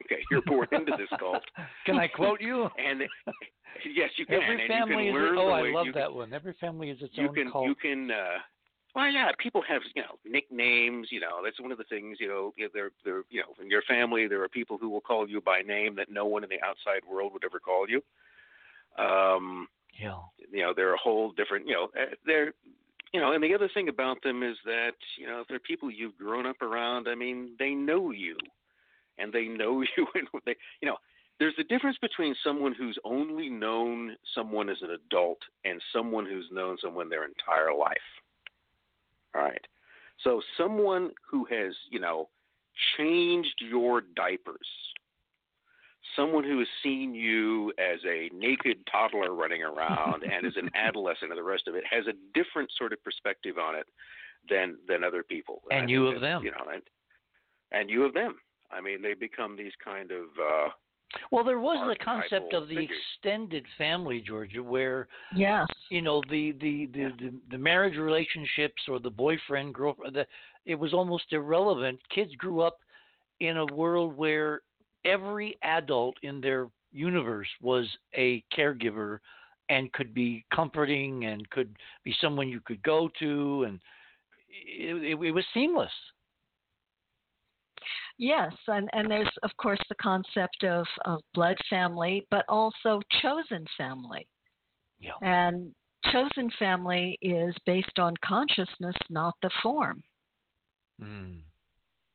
[0.05, 1.43] Okay, you're born into this cult.
[1.85, 2.69] Can I quote you?
[2.77, 3.01] And
[3.95, 4.41] yes, you can.
[4.41, 5.27] Every family you can is.
[5.27, 6.33] learn oh, I love that can, one.
[6.33, 7.67] Every family is its you own can cult.
[7.67, 8.39] you can uh
[8.95, 12.27] well yeah people have you know nicknames you know that's one of the things you
[12.27, 15.41] know they're they're you know in your family there are people who will call you
[15.41, 18.01] by name that no one in the outside world would ever call you
[19.03, 19.67] um
[19.99, 20.17] yeah.
[20.51, 22.53] you know they're a whole different you know uh, they're
[23.13, 25.89] you know and the other thing about them is that you know if they're people
[25.89, 28.37] you've grown up around i mean they know you
[29.21, 30.97] and they know you and they you know
[31.41, 36.45] there's a difference between someone who's only known someone as an adult and someone who's
[36.51, 37.97] known someone their entire life.
[39.33, 39.65] All right.
[40.23, 42.29] So someone who has, you know,
[42.95, 44.67] changed your diapers,
[46.15, 51.31] someone who has seen you as a naked toddler running around and as an adolescent
[51.31, 53.87] and the rest of it has a different sort of perspective on it
[54.47, 55.63] than than other people.
[55.71, 56.43] And you of them.
[56.43, 56.83] You know, and,
[57.71, 58.35] and you of them.
[58.71, 60.69] I mean, they become these kind of uh
[61.31, 62.97] Well, there was the concept of the figures.
[63.17, 65.67] extended family, Georgia, where Yes.
[65.89, 70.15] you know the the the, the, the marriage relationships or the boyfriend girlfriend.
[70.15, 70.25] The,
[70.65, 71.99] it was almost irrelevant.
[72.13, 72.77] Kids grew up
[73.39, 74.61] in a world where
[75.03, 79.19] every adult in their universe was a caregiver
[79.69, 83.79] and could be comforting and could be someone you could go to and
[84.49, 85.91] it, it, it was seamless.
[88.21, 93.65] Yes, and, and there's of course the concept of, of blood family, but also chosen
[93.75, 94.27] family.
[94.99, 95.13] Yeah.
[95.23, 95.73] And
[96.11, 100.03] chosen family is based on consciousness, not the form.
[101.01, 101.39] Mm.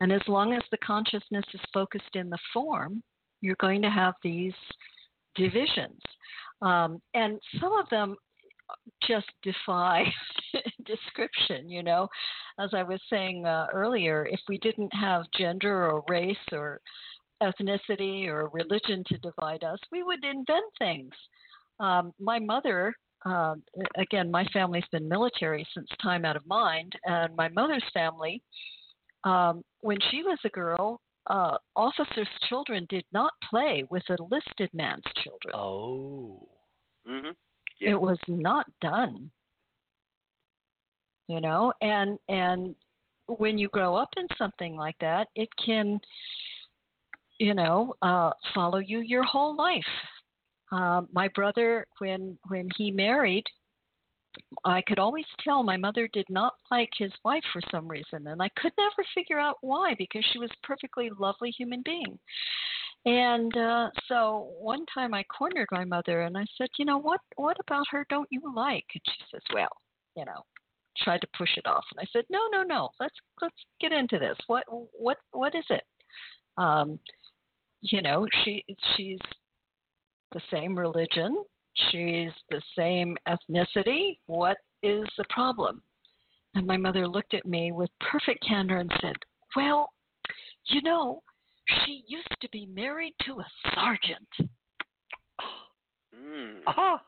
[0.01, 3.03] And as long as the consciousness is focused in the form,
[3.41, 4.55] you're going to have these
[5.35, 6.01] divisions.
[6.63, 8.15] Um, and some of them
[9.09, 10.05] just defy
[10.87, 12.09] description, you know.
[12.59, 16.80] As I was saying uh, earlier, if we didn't have gender or race or
[17.43, 21.12] ethnicity or religion to divide us, we would invent things.
[21.80, 23.55] Um, my mother, uh,
[23.97, 28.43] again, my family's been military since time out of mind, and my mother's family,
[29.24, 34.70] um, when she was a girl, uh, officers' children did not play with a listed
[34.72, 35.55] man's children.
[35.55, 36.49] Oh.
[37.09, 37.30] Mm-hmm.
[37.80, 39.30] It was not done.
[41.29, 42.74] You know, and and
[43.27, 45.99] when you grow up in something like that, it can,
[47.39, 49.83] you know, uh, follow you your whole life.
[50.72, 53.45] Um, my brother, when when he married,
[54.64, 58.43] I could always tell my mother did not like his wife for some reason, and
[58.43, 62.18] I could never figure out why because she was a perfectly lovely human being.
[63.05, 67.20] And uh, so one time I cornered my mother and I said, you know what?
[67.37, 68.85] What about her don't you like?
[68.95, 69.68] And she says, well,
[70.16, 70.43] you know,
[71.03, 71.85] tried to push it off.
[71.93, 72.91] And I said, no, no, no.
[73.01, 74.37] Let's let's get into this.
[74.47, 75.85] What what what is it?
[76.59, 76.99] Um,
[77.83, 78.65] you know, she
[78.97, 79.19] she's
[80.33, 81.45] the same religion.
[81.91, 84.19] She's the same ethnicity.
[84.27, 85.83] What is the problem?
[86.55, 89.17] And my mother looked at me with perfect candor and said,
[89.55, 89.91] well,
[90.69, 91.23] you know,
[91.69, 94.29] she used to be married to a sergeant.
[96.17, 96.61] Mm.
[96.67, 96.99] Aha.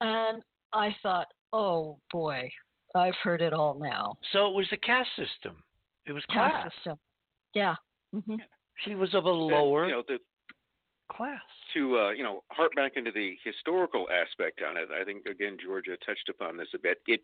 [0.00, 2.50] And I thought, oh boy,
[2.94, 4.16] I've heard it all now.
[4.32, 5.56] So it was the caste system.
[6.06, 6.64] It was class.
[6.64, 6.98] Caste system.
[7.54, 7.74] Yeah.
[8.12, 8.36] hmm
[8.84, 10.18] She was of a And, lower you know, the,
[11.10, 11.40] class.
[11.74, 15.56] to uh, you know harp back into the historical aspect on it, I think again
[15.62, 16.98] Georgia touched upon this a bit.
[17.06, 17.20] It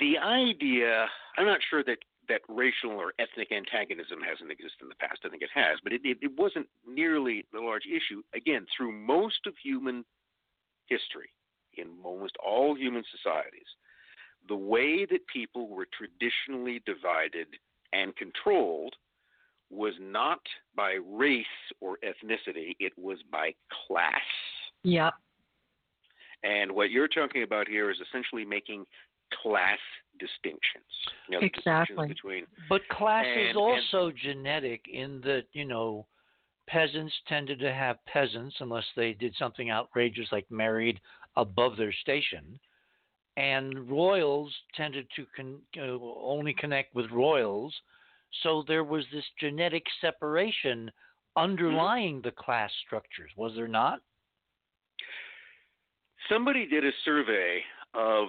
[0.00, 4.96] the idea I'm not sure that that racial or ethnic antagonism hasn't existed in the
[4.96, 5.20] past.
[5.24, 8.20] I think it has, but it, it, it wasn't nearly the large issue.
[8.34, 10.04] Again, through most of human
[10.86, 11.30] history,
[11.76, 13.66] in almost all human societies,
[14.48, 17.48] the way that people were traditionally divided
[17.92, 18.94] and controlled
[19.70, 20.40] was not
[20.76, 21.44] by race
[21.80, 23.52] or ethnicity, it was by
[23.86, 24.20] class.
[24.84, 25.14] Yep.
[26.44, 28.84] And what you're talking about here is essentially making
[29.42, 29.78] class
[30.20, 30.84] distinctions.
[31.28, 32.08] You know, the distinctions Exactly.
[32.08, 36.06] Between But class And- is and- also genetic in that, you know,
[36.68, 41.00] peasants tended to have peasants unless they did something outrageous like married
[41.36, 42.58] above their station.
[43.36, 47.74] And royals tended to con- uh, only connect with royals.
[48.42, 50.90] So there was this genetic separation
[51.36, 54.00] underlying the class structures, was there not?
[56.28, 57.60] somebody did a survey
[57.94, 58.28] of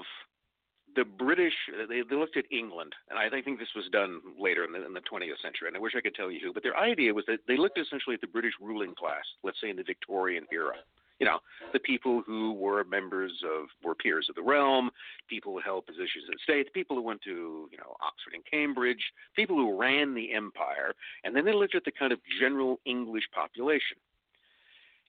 [0.96, 1.54] the British
[1.90, 4.94] they, they looked at England, and I think this was done later in the, in
[4.94, 5.68] the 20th century.
[5.68, 7.80] And I wish I could tell you who, but their idea was that they looked
[7.80, 10.76] essentially at the British ruling class, let's say in the Victorian era.
[11.20, 11.40] You know,
[11.74, 14.92] the people who were members of were peers of the realm,
[15.28, 18.44] people who held positions in the state, people who went to you know Oxford and
[18.50, 19.04] Cambridge,
[19.36, 20.94] people who ran the empire,
[21.24, 23.98] and then they looked at the kind of general English population.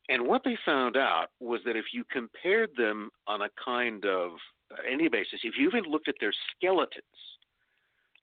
[0.09, 4.33] And what they found out was that if you compared them on a kind of
[4.71, 7.05] uh, any basis, if you even looked at their skeletons,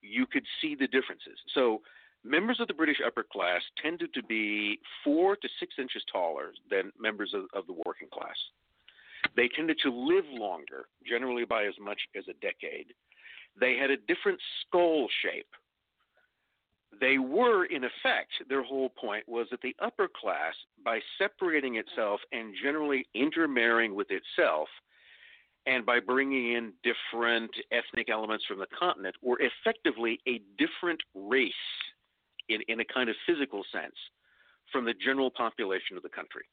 [0.02, 1.38] you could see the differences.
[1.54, 1.82] So
[2.26, 6.92] members of the British upper class tended to be four to six inches taller than
[7.00, 8.36] members of, of the working class.
[9.36, 12.94] They tended to live longer, generally by as much as a decade.
[13.60, 15.48] They had a different skull shape.
[17.00, 20.54] They were, in effect, their whole point was that the upper class,
[20.84, 24.70] by separating itself and generally intermarrying with itself,
[25.66, 31.54] and by bringing in different ethnic elements from the continent, were effectively a different race
[32.50, 33.96] in, in a kind of physical sense
[34.72, 36.46] from the general population of the country.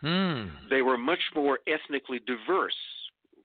[0.00, 0.48] Hmm.
[0.70, 2.74] They were much more ethnically diverse,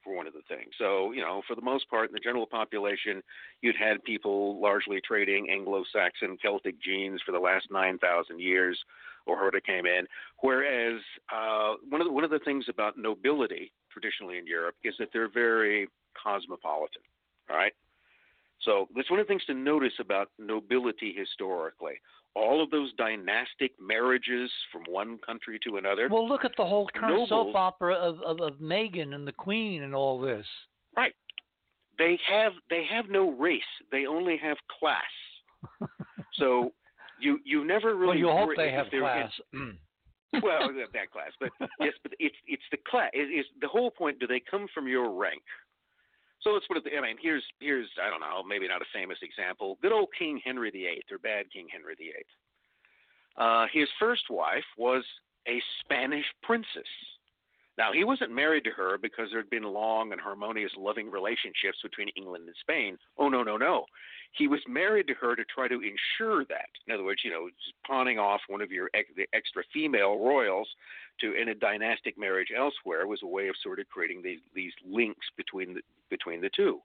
[0.05, 0.69] for one of the things.
[0.77, 3.21] So, you know, for the most part, in the general population,
[3.61, 8.79] you'd had people largely trading Anglo Saxon Celtic genes for the last 9,000 years
[9.25, 10.05] or it came in.
[10.41, 11.01] Whereas
[11.33, 15.09] uh, one, of the, one of the things about nobility traditionally in Europe is that
[15.11, 15.87] they're very
[16.21, 17.01] cosmopolitan,
[17.49, 17.73] all right?
[18.65, 21.93] So that's one of the things to notice about nobility historically.
[22.35, 26.09] All of those dynastic marriages from one country to another.
[26.11, 29.31] Well, look at the whole kind of soap opera of, of, of Meghan and the
[29.31, 30.45] Queen and all this.
[30.97, 31.13] Right.
[31.97, 33.61] They have they have no race.
[33.91, 35.03] They only have class.
[36.33, 36.73] so
[37.21, 39.31] you you never really well, you hope they have in- class.
[40.43, 41.49] well, that- that class, but
[41.79, 43.11] yes, but it's it's the class.
[43.13, 44.19] It, it's the whole point.
[44.19, 45.41] Do they come from your rank?
[46.45, 46.83] So let's put it.
[46.95, 49.79] I mean, here's here's I don't know, maybe not a famous example.
[49.81, 52.13] Good old King Henry VIII or bad King Henry VIII.
[53.35, 55.03] Uh, his first wife was
[55.47, 56.87] a Spanish princess.
[57.79, 61.79] Now he wasn't married to her because there had been long and harmonious, loving relationships
[61.81, 62.97] between England and Spain.
[63.17, 63.85] Oh no, no, no.
[64.37, 66.69] He was married to her to try to ensure that.
[66.87, 67.49] In other words, you know,
[67.87, 70.67] pawning off one of your ex- the extra female royals
[71.21, 74.73] to in a dynastic marriage elsewhere was a way of sort of creating these these
[74.85, 76.81] links between the between the two.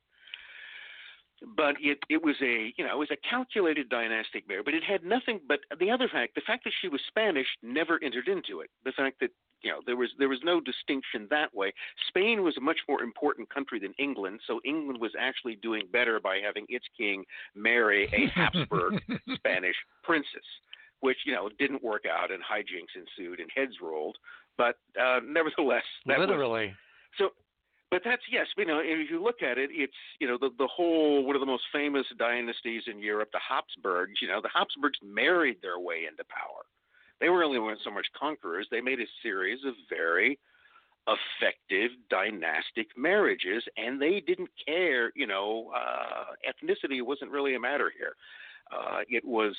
[1.57, 4.84] But it it was a you know it was a calculated dynastic marriage, but it
[4.84, 5.40] had nothing.
[5.48, 8.70] But the other fact, the fact that she was Spanish, never entered into it.
[8.84, 9.30] The fact that
[9.62, 11.72] you know there was there was no distinction that way.
[12.08, 16.20] Spain was a much more important country than England, so England was actually doing better
[16.20, 19.02] by having its king marry a Habsburg
[19.34, 20.46] Spanish princess,
[21.00, 24.16] which you know didn't work out and hijinks ensued and heads rolled.
[24.56, 26.74] But uh, nevertheless, that was Literally.
[27.16, 27.30] so,
[27.90, 28.46] but that's yes.
[28.56, 31.40] You know, if you look at it, it's you know the the whole one of
[31.40, 34.20] the most famous dynasties in Europe, the Habsburgs.
[34.20, 36.64] You know, the Habsburgs married their way into power.
[37.20, 38.66] They were only weren't so much conquerors.
[38.70, 40.38] They made a series of very
[41.06, 45.12] effective dynastic marriages, and they didn't care.
[45.14, 48.14] You know, uh, ethnicity wasn't really a matter here.
[48.72, 49.54] Uh, it was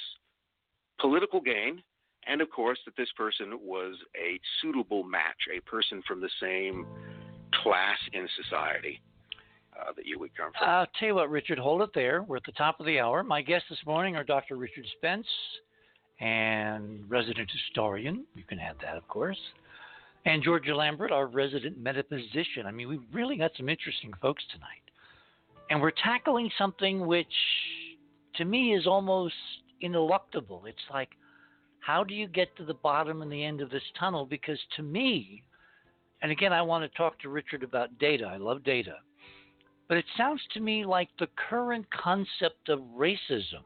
[0.99, 1.81] political gain,
[2.27, 6.85] and of course that this person was a suitable match, a person from the same
[7.63, 9.01] class in society
[9.79, 10.67] uh, that you would come from.
[10.67, 12.23] I'll tell you what, Richard, hold it there.
[12.23, 13.23] We're at the top of the hour.
[13.23, 14.55] My guests this morning are Dr.
[14.55, 15.27] Richard Spence
[16.21, 18.25] and resident historian.
[18.35, 19.39] You can add that, of course.
[20.25, 22.67] And Georgia Lambert, our resident metaphysician.
[22.67, 24.67] I mean, we've really got some interesting folks tonight.
[25.71, 27.25] And we're tackling something which,
[28.35, 29.33] to me, is almost
[29.83, 30.67] ineluctable.
[30.67, 31.09] It's like,
[31.79, 34.27] how do you get to the bottom and the end of this tunnel?
[34.27, 35.43] Because to me,
[36.21, 38.25] and again, I want to talk to Richard about data.
[38.25, 38.97] I love data.
[39.87, 43.63] But it sounds to me like the current concept of racism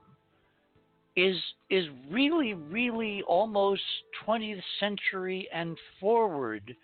[1.15, 1.35] is
[1.69, 3.81] is really, really almost
[4.27, 6.75] 20th century and forward,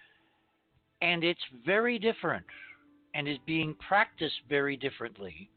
[1.02, 2.46] and it's very different,
[3.14, 5.50] and is being practiced very differently,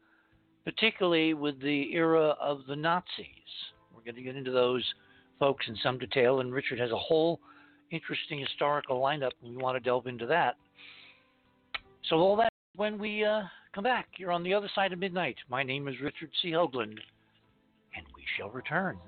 [0.64, 3.27] particularly with the era of the Nazis.
[3.95, 4.85] We're going to get into those
[5.39, 7.41] folks in some detail, and Richard has a whole
[7.91, 10.57] interesting historical lineup, and we want to delve into that.
[12.09, 13.43] So all that when we uh,
[13.75, 14.07] come back.
[14.16, 15.37] You're on the other side of midnight.
[15.49, 16.51] My name is Richard C.
[16.51, 16.99] Hoagland,
[18.37, 18.99] shall return.